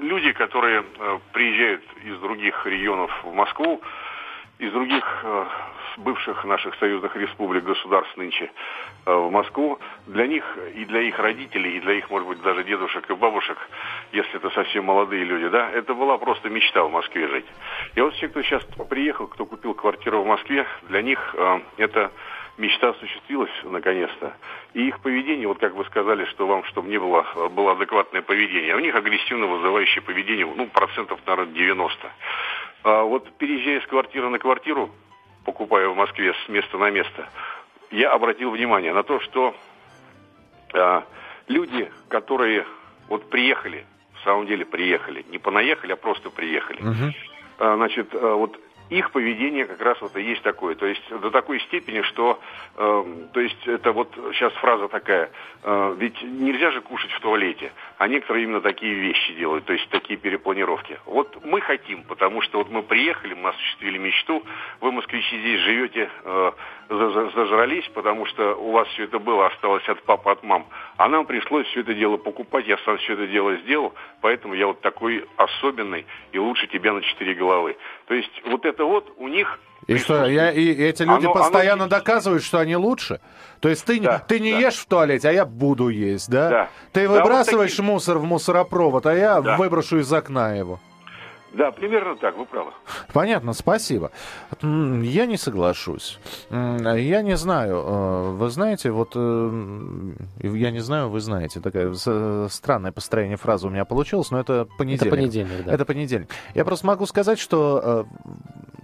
люди, 0.02 0.32
которые 0.34 0.84
приезжают 1.32 1.84
из 2.04 2.18
других 2.20 2.66
регионов 2.66 3.12
в 3.24 3.34
Москву, 3.34 3.82
из 4.64 4.72
других 4.72 5.26
бывших 5.98 6.44
наших 6.46 6.76
союзных 6.76 7.16
республик, 7.16 7.64
государств 7.64 8.16
нынче 8.18 8.52
э, 9.06 9.14
в 9.14 9.32
Москву, 9.32 9.80
для 10.08 10.28
них 10.28 10.44
и 10.76 10.86
для 10.86 11.02
их 11.02 11.20
родителей, 11.20 11.78
и 11.78 11.80
для 11.80 11.94
их, 11.94 12.10
может 12.10 12.28
быть, 12.28 12.42
даже 12.42 12.64
дедушек 12.64 13.10
и 13.10 13.14
бабушек, 13.14 13.58
если 14.12 14.36
это 14.36 14.50
совсем 14.52 14.86
молодые 14.86 15.24
люди, 15.24 15.48
да, 15.50 15.70
это 15.70 15.94
была 15.94 16.18
просто 16.18 16.50
мечта 16.50 16.84
в 16.84 16.92
Москве 16.92 17.28
жить. 17.28 17.46
И 17.96 18.02
вот 18.02 18.14
все, 18.16 18.28
кто 18.28 18.42
сейчас 18.42 18.64
приехал, 18.90 19.28
кто 19.28 19.46
купил 19.46 19.74
квартиру 19.74 20.24
в 20.24 20.28
Москве, 20.28 20.66
для 20.84 21.02
них 21.02 21.36
э, 21.38 21.60
это 21.78 22.12
мечта 22.58 22.90
осуществилась 22.90 23.52
наконец-то. 23.64 24.36
И 24.74 24.88
их 24.88 25.00
поведение, 25.00 25.48
вот 25.48 25.60
как 25.60 25.74
вы 25.74 25.86
сказали, 25.86 26.26
что 26.26 26.46
вам, 26.46 26.64
чтобы 26.66 26.90
не 26.90 27.00
было, 27.00 27.50
было 27.50 27.72
адекватное 27.74 28.22
поведение, 28.22 28.76
у 28.76 28.80
них 28.80 28.96
агрессивно 28.96 29.48
вызывающее 29.48 30.02
поведение, 30.02 30.46
ну, 30.46 30.68
процентов, 30.68 31.20
наверное, 31.26 31.54
90. 31.54 32.12
А 32.84 33.04
вот 33.04 33.32
переезжая 33.38 33.82
с 33.82 33.88
квартиры 33.88 34.30
на 34.30 34.40
квартиру, 34.40 34.90
покупая 35.46 35.88
в 35.88 35.96
Москве 35.96 36.34
с 36.46 36.50
места 36.50 36.78
на 36.78 36.90
место, 36.90 37.30
я 37.92 38.12
обратил 38.12 38.52
внимание 38.52 38.94
на 38.94 39.04
то, 39.04 39.20
что 39.20 39.56
э, 40.74 41.02
люди, 41.48 41.92
которые 42.10 42.66
вот 43.08 43.30
приехали, 43.30 43.86
в 44.16 44.24
самом 44.24 44.48
деле 44.48 44.66
приехали, 44.66 45.26
не 45.30 45.38
понаехали, 45.38 45.94
а 45.94 45.96
просто 45.96 46.30
приехали, 46.30 46.82
uh-huh. 46.82 47.14
э, 47.60 47.76
значит, 47.76 48.14
э, 48.14 48.20
вот 48.20 48.60
их 48.90 49.12
поведение 49.12 49.66
как 49.66 49.82
раз 49.82 50.00
вот 50.02 50.16
и 50.18 50.22
есть 50.22 50.42
такое. 50.44 50.76
То 50.76 50.86
есть 50.86 51.04
до 51.10 51.32
такой 51.32 51.60
степени, 51.62 52.02
что, 52.02 52.40
э, 52.76 53.06
то 53.34 53.40
есть 53.40 53.68
это 53.68 53.92
вот 53.92 54.10
сейчас 54.34 54.54
фраза 54.54 54.88
такая, 54.88 55.30
э, 55.64 55.96
ведь 55.98 56.22
нельзя 56.22 56.72
же 56.72 56.82
кушать 56.82 57.12
в 57.12 57.20
туалете, 57.20 57.72
а 57.98 58.08
некоторые 58.08 58.44
именно 58.44 58.62
такие 58.62 58.94
вещи 58.94 59.34
делают, 59.34 59.66
то 59.66 59.74
есть 59.74 59.88
такие 59.90 60.18
перепланировки. 60.18 61.00
Вот 61.06 61.44
мы 61.44 61.62
хотим, 61.62 62.04
потому 62.04 62.42
что 62.42 62.60
вот 62.60 62.70
мы 62.70 62.84
приехали, 62.84 63.34
мы 63.34 63.50
осуществили 63.50 63.98
мечту, 63.98 64.44
вы, 64.82 64.92
москвичи, 64.92 65.40
здесь 65.40 65.62
живете, 65.62 66.10
э, 66.24 66.52
зажрались, 66.90 67.88
потому 67.94 68.26
что 68.26 68.56
у 68.56 68.72
вас 68.72 68.88
все 68.90 69.04
это 69.06 69.20
было, 69.20 69.48
осталось 69.48 69.88
от 69.88 70.04
папы, 70.04 70.32
от 70.32 70.44
мам, 70.44 70.68
а 70.98 71.08
нам 71.08 71.26
пришлось 71.26 71.66
все 71.68 71.82
это 71.82 71.94
дело 71.94 72.18
покупать, 72.18 72.68
я 72.68 72.78
сам 72.80 72.98
все 72.98 73.14
это 73.14 73.28
дело 73.28 73.56
сделал, 73.58 73.94
поэтому 74.22 74.54
я 74.54 74.68
вот 74.68 74.82
такой 74.82 75.26
особенный 75.38 76.06
и 76.32 76.40
лучше 76.40 76.68
тебя 76.68 76.94
на 76.94 77.02
четыре 77.02 77.34
головы. 77.34 77.78
То 78.08 78.14
есть 78.14 78.42
вот 78.46 78.66
это 78.66 78.73
вот 78.80 79.12
у 79.18 79.28
них 79.28 79.60
И 79.88 79.98
что, 79.98 80.26
я, 80.26 80.52
и 80.52 80.70
эти 80.74 81.04
люди 81.04 81.26
Оно- 81.26 81.34
постоянно 81.34 81.84
оно- 81.84 81.90
доказывают, 81.90 82.42
что 82.44 82.60
они 82.60 82.76
лучше? 82.78 83.20
То 83.60 83.70
есть 83.70 83.84
ты, 83.86 84.00
не- 84.00 84.06
Да, 84.06 84.20
ты 84.20 84.40
не 84.40 84.52
да. 84.54 84.60
ешь 84.60 84.76
в 84.78 84.86
туалете, 84.86 85.30
а 85.30 85.32
я 85.32 85.46
буду 85.46 85.90
есть, 85.90 86.30
да? 86.30 86.50
Да. 86.50 86.70
Ты 86.94 87.04
Да, 87.04 87.10
вот 87.10 87.20
выбрасываешь 87.22 87.72
такие. 87.72 87.86
мусор 87.92 88.18
в 88.18 88.24
мусоропровод, 88.24 89.06
а 89.06 89.14
я 89.14 89.42
Да. 89.42 89.58
выброшу 89.58 90.00
из 90.00 90.12
окна 90.14 90.54
его. 90.56 90.80
Да, 91.54 91.70
примерно 91.72 92.16
так, 92.16 92.36
вы 92.36 92.46
правы. 92.48 92.72
Понятно, 93.14 93.54
спасибо. 93.54 94.10
Я 94.64 95.28
не 95.28 95.38
соглашусь. 95.38 96.18
М, 96.50 96.78
Я 96.96 97.22
не 97.22 97.38
знаю. 97.38 97.76
э, 97.76 98.32
Вы 98.32 98.50
знаете, 98.50 98.90
вот 98.90 99.12
э, 99.16 100.14
я 100.42 100.72
не 100.72 100.80
знаю, 100.80 101.10
вы 101.10 101.20
знаете, 101.20 101.60
такая 101.60 101.94
с- 101.94 102.48
странное 102.50 102.92
построение 102.92 103.38
фразы 103.38 103.68
у 103.68 103.70
меня 103.70 103.86
получилось, 103.86 104.32
но 104.32 104.40
это 104.40 104.68
понедельник. 104.80 105.02
Это 105.14 105.16
понедельник, 105.16 105.66
да. 105.66 105.74
Это 105.74 105.86
понедельник. 105.86 106.30
Я 106.56 106.66
просто 106.66 106.88
могу 106.88 107.06
сказать, 107.06 107.38
что 107.38 108.08
э, 108.10 108.32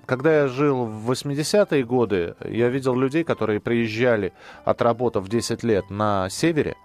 когда 0.10 0.40
я 0.40 0.48
жил 0.48 0.86
в 0.86 1.12
80-е 1.12 1.84
годы, 1.84 2.34
я 2.44 2.70
видел 2.70 2.96
людей, 2.96 3.24
которые 3.24 3.60
приезжали, 3.60 4.34
отработав 4.66 5.30
10 5.30 5.64
лет 5.64 5.92
на 5.92 6.30
севере, 6.30 6.76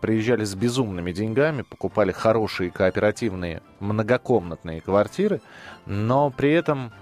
приезжали 0.00 0.42
с 0.42 0.56
безумными 0.56 1.12
деньгами, 1.12 1.62
покупали 1.62 2.10
хорошие 2.10 2.72
кооперативные 2.72 3.62
многокомнатные 3.78 4.80
квартиры, 4.80 5.40
но 5.86 6.30
при 6.30 6.50
этом, 6.50 6.92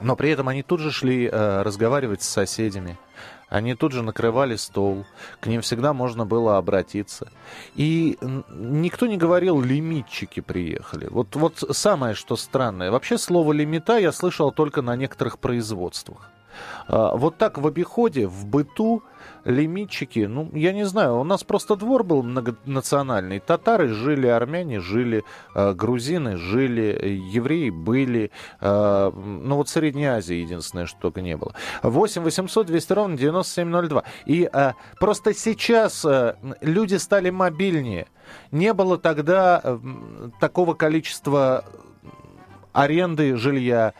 но 0.00 0.16
при 0.16 0.30
этом 0.30 0.48
они 0.48 0.62
тут 0.62 0.80
же 0.80 0.90
шли 0.90 1.28
э, 1.30 1.62
разговаривать 1.62 2.22
с 2.22 2.28
соседями. 2.28 2.96
Они 3.48 3.74
тут 3.74 3.92
же 3.92 4.02
накрывали 4.02 4.56
стол, 4.56 5.06
к 5.40 5.46
ним 5.46 5.60
всегда 5.60 5.92
можно 5.92 6.26
было 6.26 6.58
обратиться. 6.58 7.30
И 7.76 8.18
никто 8.50 9.06
не 9.06 9.16
говорил, 9.16 9.60
лимитчики 9.60 10.40
приехали. 10.40 11.06
Вот, 11.08 11.36
вот 11.36 11.62
самое, 11.70 12.14
что 12.14 12.36
странное. 12.36 12.90
Вообще 12.90 13.18
слово 13.18 13.52
лимита 13.52 13.98
я 13.98 14.10
слышал 14.12 14.50
только 14.50 14.82
на 14.82 14.96
некоторых 14.96 15.38
производствах. 15.38 16.30
А, 16.88 17.16
Вот 17.16 17.36
так 17.38 17.58
в 17.58 17.66
обиходе, 17.66 18.26
в 18.26 18.46
быту 18.46 19.02
лимитчики, 19.44 20.20
ну, 20.26 20.50
я 20.54 20.72
не 20.72 20.84
знаю, 20.84 21.18
у 21.18 21.24
нас 21.24 21.44
просто 21.44 21.76
двор 21.76 22.04
был 22.04 22.22
многонациональный. 22.22 23.38
Татары 23.40 23.88
жили, 23.88 24.26
армяне 24.26 24.80
жили, 24.80 25.24
э, 25.54 25.72
грузины 25.72 26.36
жили, 26.36 27.20
евреи 27.32 27.70
были. 27.70 28.30
э, 28.60 29.12
Ну, 29.14 29.56
вот 29.56 29.68
Средняя 29.68 30.16
Азия 30.16 30.40
единственное, 30.40 30.86
что 30.86 30.98
только 31.00 31.22
не 31.22 31.36
было. 31.36 31.54
8 31.82 32.22
800 32.22 32.66
200 32.66 32.92
ровно 32.92 33.16
9702. 33.16 34.02
И 34.26 34.50
просто 34.98 35.34
сейчас 35.34 36.04
люди 36.60 36.96
стали 36.96 37.30
мобильнее. 37.30 38.06
Не 38.50 38.72
было 38.72 38.98
тогда 38.98 39.78
такого 40.40 40.74
количества 40.74 41.64
аренды 42.72 43.36
жилья. 43.36 43.94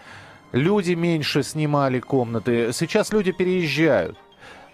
Люди 0.53 0.93
меньше 0.93 1.43
снимали 1.43 2.01
комнаты. 2.01 2.73
Сейчас 2.73 3.13
люди 3.13 3.33
переезжают. 3.33 4.17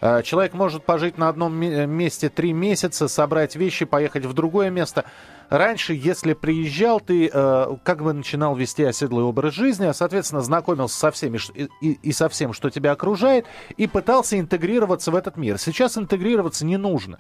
Э, 0.01 0.23
Человек 0.23 0.53
может 0.55 0.85
пожить 0.85 1.19
на 1.19 1.29
одном 1.29 1.55
ме- 1.55 1.87
месте 1.87 2.29
три 2.29 2.53
месяца, 2.53 3.09
собрать 3.09 3.57
вещи, 3.57 3.85
поехать 3.85 4.25
в 4.27 4.33
другое 4.33 4.71
место. 4.71 5.05
Раньше, 5.49 5.93
если 5.95 6.33
приезжал, 6.35 6.99
ты 7.01 7.29
э, 7.33 7.77
как 7.85 8.03
бы 8.03 8.13
начинал 8.13 8.55
вести 8.55 8.85
оседлый 8.85 9.25
образ 9.25 9.55
жизни, 9.55 9.85
а, 9.87 9.93
соответственно, 9.95 10.41
знакомился 10.41 10.99
со 10.99 11.11
всеми 11.11 11.39
и- 11.81 11.93
и 12.03 12.13
со 12.13 12.29
всем, 12.29 12.53
что 12.53 12.71
тебя 12.71 12.93
окружает, 12.93 13.47
и 13.77 13.87
пытался 13.87 14.39
интегрироваться 14.39 15.11
в 15.11 15.17
этот 15.17 15.37
мир. 15.37 15.59
Сейчас 15.59 15.99
интегрироваться 15.99 16.65
не 16.65 16.77
нужно. 16.79 17.19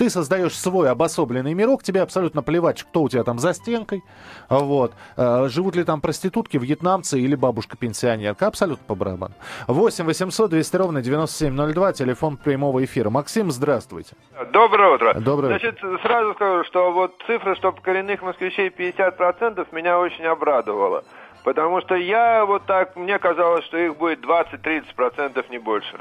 Ты 0.00 0.08
создаешь 0.08 0.58
свой 0.58 0.90
обособленный 0.90 1.52
мирок, 1.52 1.82
тебе 1.82 2.00
абсолютно 2.00 2.42
плевать, 2.42 2.82
кто 2.84 3.02
у 3.02 3.10
тебя 3.10 3.22
там 3.22 3.38
за 3.38 3.52
стенкой, 3.52 4.02
вот. 4.48 4.94
Э, 5.18 5.48
живут 5.50 5.76
ли 5.76 5.84
там 5.84 6.00
проститутки, 6.00 6.56
вьетнамцы 6.56 7.20
или 7.20 7.34
бабушка-пенсионерка, 7.34 8.46
абсолютно 8.46 8.82
по 8.86 8.94
барабану. 8.94 9.34
8 9.68 10.06
800 10.06 10.48
200 10.48 10.76
ровно 10.76 11.02
9702, 11.02 11.92
телефон 11.92 12.38
прямого 12.38 12.82
эфира. 12.82 13.10
Максим, 13.10 13.50
здравствуйте. 13.50 14.16
Доброе 14.54 14.94
утро. 14.94 15.20
Доброе 15.20 15.48
Значит, 15.48 15.78
сразу 16.02 16.32
скажу, 16.32 16.64
что 16.64 16.92
вот 16.92 17.22
цифра, 17.26 17.54
что 17.56 17.70
коренных 17.72 18.22
москвичей 18.22 18.70
50%, 18.70 19.66
меня 19.72 19.98
очень 19.98 20.24
обрадовала. 20.24 21.04
Потому 21.44 21.82
что 21.82 21.94
я 21.94 22.46
вот 22.46 22.64
так, 22.64 22.96
мне 22.96 23.18
казалось, 23.18 23.66
что 23.66 23.76
их 23.76 23.98
будет 23.98 24.24
20-30%, 24.24 25.44
не 25.50 25.58
больше. 25.58 26.00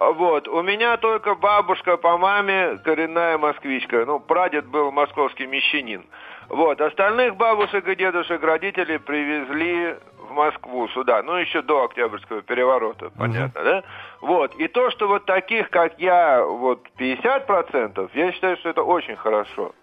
Вот, 0.00 0.48
у 0.48 0.62
меня 0.62 0.96
только 0.96 1.34
бабушка 1.34 1.98
по 1.98 2.16
маме 2.16 2.78
коренная 2.78 3.36
москвичка. 3.36 4.06
Ну, 4.06 4.18
прадед 4.18 4.66
был 4.66 4.90
московский 4.90 5.46
мещанин. 5.46 6.06
Вот, 6.48 6.80
остальных 6.80 7.36
бабушек 7.36 7.86
и 7.86 7.94
дедушек 7.94 8.42
родители 8.42 8.96
привезли 8.96 9.96
в 10.16 10.32
Москву 10.32 10.88
сюда, 10.88 11.22
ну, 11.22 11.34
еще 11.34 11.60
до 11.60 11.84
Октябрьского 11.84 12.40
переворота, 12.40 13.10
понятно, 13.10 13.62
да? 13.62 13.82
Вот, 14.22 14.54
и 14.54 14.68
то, 14.68 14.90
что 14.90 15.06
вот 15.06 15.26
таких, 15.26 15.68
как 15.68 15.98
я, 15.98 16.42
вот 16.44 16.80
50%, 16.98 18.10
я 18.14 18.32
считаю, 18.32 18.56
что 18.56 18.70
это 18.70 18.82
очень 18.82 19.16
хорошо. 19.16 19.74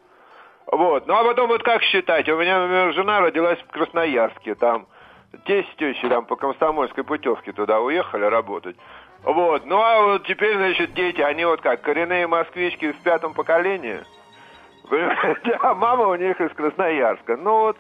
Вот, 0.66 1.06
ну, 1.06 1.14
а 1.14 1.24
потом 1.26 1.50
вот 1.50 1.62
как 1.62 1.84
считать? 1.84 2.28
У 2.28 2.38
меня, 2.38 2.60
например, 2.62 2.92
жена 2.94 3.22
родилась 3.22 3.60
в 3.60 3.72
Красноярске, 3.72 4.56
там, 4.56 4.88
тесть 5.46 5.72
с 5.74 5.76
тещей 5.76 6.10
там 6.10 6.26
по 6.26 6.36
комсомольской 6.36 7.04
путевке 7.04 7.52
туда 7.52 7.80
уехали 7.80 8.26
работать. 8.26 8.76
Вот, 9.24 9.66
ну, 9.66 9.82
а 9.82 10.02
вот 10.02 10.26
теперь, 10.26 10.56
значит, 10.56 10.94
дети, 10.94 11.22
они 11.22 11.46
вот 11.46 11.62
как, 11.62 11.82
коренные 11.82 12.28
москвички 12.28 12.92
в 12.92 12.98
пятом 13.00 13.34
поколении? 13.34 14.00
Понимаете? 14.90 15.58
А 15.62 15.74
мама 15.74 16.08
у 16.08 16.16
них 16.16 16.40
из 16.40 16.52
Красноярска. 16.54 17.36
Ну, 17.36 17.60
вот 17.60 17.78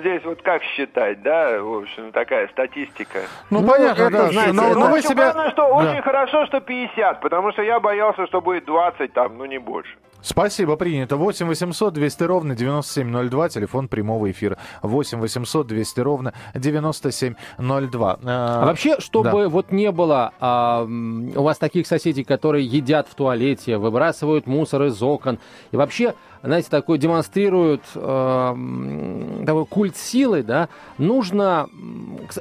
здесь 0.00 0.24
вот 0.24 0.42
как 0.42 0.62
считать, 0.62 1.22
да, 1.22 1.60
в 1.60 1.78
общем, 1.82 2.12
такая 2.12 2.48
статистика. 2.48 3.20
Ну, 3.50 3.60
Ну, 3.60 3.68
понятно, 3.68 4.02
это, 4.02 4.10
да. 4.10 4.28
знаете, 4.32 4.52
но, 4.52 4.62
ну, 4.62 4.68
но 4.74 4.80
Ну, 4.80 4.86
вы 4.86 4.98
очень 4.98 5.08
себя... 5.10 5.32
главное, 5.32 5.50
что 5.50 5.62
Да. 5.68 5.74
очень 5.74 6.02
хорошо, 6.02 6.46
что 6.46 6.60
50, 6.60 7.20
потому 7.20 7.52
что 7.52 7.62
я 7.62 7.80
боялся, 7.80 8.26
что 8.26 8.40
будет 8.40 8.64
20 8.64 9.12
там, 9.12 9.36
ну 9.38 9.44
не 9.44 9.58
больше. 9.58 9.90
Спасибо, 10.22 10.76
принято. 10.76 11.16
8 11.16 11.46
800 11.46 11.92
200 11.94 12.24
ровно 12.24 12.56
9702, 12.56 13.48
телефон 13.50 13.86
прямого 13.86 14.28
эфира. 14.30 14.56
8 14.82 15.20
800 15.20 15.66
200 15.68 16.00
ровно 16.00 16.32
9702. 16.54 18.18
А 18.24 18.64
вообще, 18.66 18.98
чтобы 19.00 19.48
вот 19.48 19.70
не 19.72 19.90
было 19.92 20.32
а, 20.40 20.84
у 20.84 21.42
вас 21.42 21.58
таких 21.58 21.86
соседей, 21.86 22.24
которые 22.24 22.64
едят 22.66 23.08
в 23.08 23.14
туалете, 23.14 23.76
выбрасывают 23.76 24.46
мусор 24.46 24.84
из 24.84 25.00
окон, 25.02 25.38
и 25.70 25.76
вообще, 25.76 26.14
знаете, 26.42 26.68
такой 26.70 26.98
демонстрируют 26.98 27.82
а, 27.94 28.52
м, 28.52 29.44
такой 29.46 29.66
культ 29.66 29.96
силы, 29.96 30.42
да, 30.42 30.68
нужно... 30.98 31.68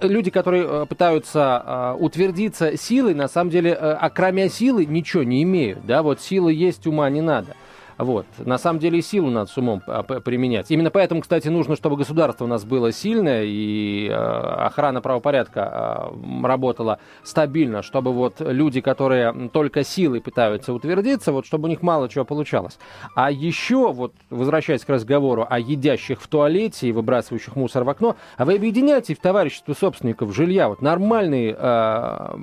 Люди, 0.01 0.31
которые 0.31 0.65
э, 0.67 0.85
пытаются 0.87 1.61
а, 1.63 1.95
утвердиться 1.95 2.77
силой, 2.77 3.13
на 3.13 3.27
самом 3.27 3.51
деле, 3.51 3.71
э, 3.71 3.93
окромя 3.93 4.49
силы 4.49 4.85
ничего 4.85 5.23
не 5.23 5.43
имеют, 5.43 5.85
да, 5.85 6.01
вот 6.03 6.21
силы 6.21 6.53
есть, 6.53 6.87
ума 6.87 7.09
не 7.09 7.21
надо. 7.21 7.55
Вот. 7.97 8.25
На 8.39 8.57
самом 8.57 8.79
деле 8.79 9.01
силу 9.01 9.29
надо 9.29 9.49
с 9.49 9.57
умом 9.57 9.81
а, 9.87 10.03
применять. 10.03 10.69
Именно 10.69 10.89
поэтому, 10.91 11.21
кстати, 11.21 11.47
нужно, 11.47 11.75
чтобы 11.75 11.95
государство 11.95 12.43
у 12.45 12.47
нас 12.47 12.65
было 12.65 12.91
сильное 12.91 13.43
и 13.45 14.07
э, 14.09 14.13
охрана 14.13 15.01
правопорядка 15.01 16.09
м, 16.11 16.45
работала 16.45 16.99
стабильно, 17.23 17.81
чтобы 17.81 18.11
вот 18.11 18.35
люди, 18.39 18.81
которые 18.81 19.49
только 19.49 19.83
силой 19.83 20.19
пытаются 20.21 20.73
утвердиться, 20.73 21.31
вот 21.31 21.45
чтобы 21.45 21.65
у 21.65 21.69
них 21.69 21.81
мало 21.81 22.09
чего 22.09 22.25
получалось. 22.25 22.77
А 23.15 23.31
еще, 23.31 23.91
вот 23.93 24.13
возвращаясь 24.29 24.83
к 24.83 24.89
разговору 24.89 25.45
о 25.49 25.59
едящих 25.59 26.21
в 26.21 26.27
туалете 26.27 26.89
и 26.89 26.91
выбрасывающих 26.91 27.55
мусор 27.55 27.83
в 27.83 27.89
окно, 27.89 28.15
а 28.37 28.45
вы 28.45 28.55
объединяете 28.55 29.15
в 29.15 29.19
товарищество 29.19 29.73
собственников 29.73 30.35
жилья, 30.35 30.67
вот 30.67 30.81
нормальные 30.81 31.55
э, 31.57 32.35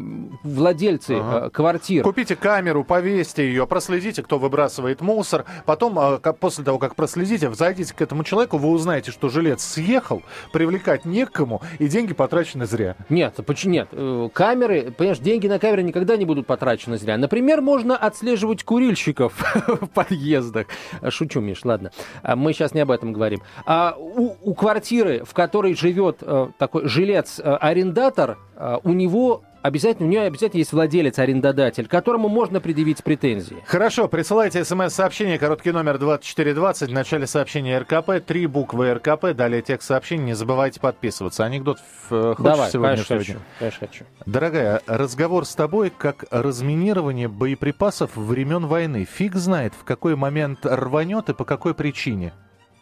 владельцы 0.45 1.19
Ага. 1.21 1.47
э, 1.47 1.51
квартир. 1.51 2.05
Купите 2.05 2.37
камеру, 2.37 2.85
повесьте 2.85 3.47
ее, 3.47 3.67
проследите, 3.67 4.23
кто 4.23 4.38
выбрасывает 4.38 5.01
мусор. 5.01 5.41
Потом, 5.66 5.98
э, 5.98 6.18
как- 6.18 6.38
после 6.38 6.64
того, 6.64 6.78
как 6.78 6.94
проследите, 6.94 7.52
зайдите 7.52 7.94
к 7.94 8.00
этому 8.02 8.24
человеку, 8.24 8.59
вы 8.59 8.68
узнаете, 8.70 9.11
что 9.11 9.28
жилец 9.28 9.62
съехал, 9.64 10.22
привлекать 10.52 11.05
не 11.05 11.26
к 11.26 11.33
кому, 11.33 11.61
и 11.78 11.88
деньги 11.88 12.12
потрачены 12.12 12.66
зря. 12.66 12.96
Нет, 13.09 13.37
почему 13.46 13.72
нет? 13.74 13.88
Э, 13.92 14.28
Камеры, 14.33 14.90
понимаешь, 14.90 15.18
деньги 15.18 15.46
на 15.46 15.59
камеры 15.59 15.83
никогда 15.83 16.16
не 16.16 16.24
будут 16.24 16.46
потрачены 16.46 16.98
зря. 16.98 17.16
Например, 17.16 17.61
можно 17.61 17.96
отслеживать 17.96 18.64
курильщиков 18.64 19.33
в 19.66 19.87
подъездах. 19.88 20.66
Шучу, 21.09 21.40
Миш, 21.40 21.64
ладно. 21.64 21.90
А 22.22 22.37
Мы 22.37 22.52
сейчас 22.52 22.74
не 22.74 22.81
об 22.81 22.90
этом 22.90 23.12
говорим. 23.12 23.42
А 23.66 23.94
у, 23.98 24.35
у 24.42 24.55
квартиры, 24.55 25.24
в 25.24 25.35
которой 25.35 25.74
живет 25.74 26.18
э, 26.22 26.48
такой 26.59 26.88
жилец-арендатор, 26.88 28.38
у 28.85 28.92
него 28.92 29.42
обязательно, 29.62 30.09
у 30.09 30.11
него 30.11 30.25
обязательно 30.25 30.59
есть 30.59 30.72
владелец-арендодатель, 30.72 31.87
которому 31.87 32.29
можно 32.29 32.61
предъявить 32.61 33.03
претензии. 33.03 33.57
Хорошо, 33.66 34.09
присылайте 34.09 34.64
смс-сообщение, 34.64 35.38
короткий 35.38 35.72
номер 35.72 35.98
2420, 35.98 36.90
в 36.90 36.92
начале 36.92 37.27
сообщения 37.27 37.79
РКП, 37.79 38.25
три 38.25 38.46
буквы 38.46 38.94
РКП, 38.94 39.33
далее 39.35 39.62
текст 39.62 39.88
сообщения, 39.88 40.25
не 40.25 40.35
забывайте 40.35 40.81
подписываться. 40.81 41.44
Анекдот 41.44 41.79
э, 42.11 42.35
хочешь 42.37 42.44
Давай, 42.44 42.70
сегодня? 42.70 42.90
конечно, 42.94 43.18
хочу. 43.18 43.38
Конечно, 43.59 43.87
хочу. 43.87 44.05
Дорогая, 44.27 44.83
разговор 44.87 45.44
с 45.44 45.55
тобой 45.55 45.92
как 45.96 46.25
разминирование 46.31 47.29
боеприпасов 47.29 48.16
времен 48.16 48.66
войны. 48.66 49.07
Фиг 49.11 49.35
знает, 49.37 49.72
в 49.79 49.85
какой 49.85 50.16
момент 50.16 50.61
рванет 50.64 51.29
и 51.29 51.35
по 51.35 51.44
какой 51.44 51.75
причине. 51.75 52.33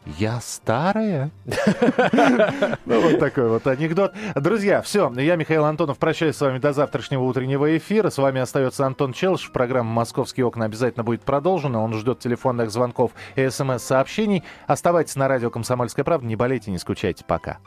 Я 0.06 0.40
старая? 0.40 1.30
Ну, 2.86 3.00
вот 3.00 3.18
такой 3.18 3.48
вот 3.48 3.66
анекдот. 3.66 4.12
Друзья, 4.34 4.82
все, 4.82 5.12
я, 5.16 5.36
Михаил 5.36 5.64
Антонов, 5.64 5.98
прощаюсь 5.98 6.36
с 6.36 6.40
вами 6.40 6.58
до 6.58 6.72
завтрашнего 6.72 7.22
утреннего 7.22 7.76
эфира. 7.76 8.10
С 8.10 8.18
вами 8.18 8.40
остается 8.40 8.86
Антон 8.86 9.12
Челш. 9.12 9.50
Программа 9.52 9.92
«Московские 9.92 10.46
окна» 10.46 10.64
обязательно 10.64 11.04
будет 11.04 11.22
продолжена. 11.22 11.80
Он 11.80 11.94
ждет 11.94 12.18
телефонных 12.18 12.70
звонков 12.70 13.12
и 13.36 13.48
смс-сообщений. 13.48 14.42
Оставайтесь 14.66 15.16
на 15.16 15.28
радио 15.28 15.50
«Комсомольская 15.50 16.04
правда». 16.04 16.26
Не 16.26 16.36
болейте, 16.36 16.70
не 16.70 16.78
скучайте. 16.78 17.24
Пока. 17.24 17.58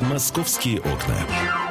«Московские 0.00 0.78
окна». 0.80 1.65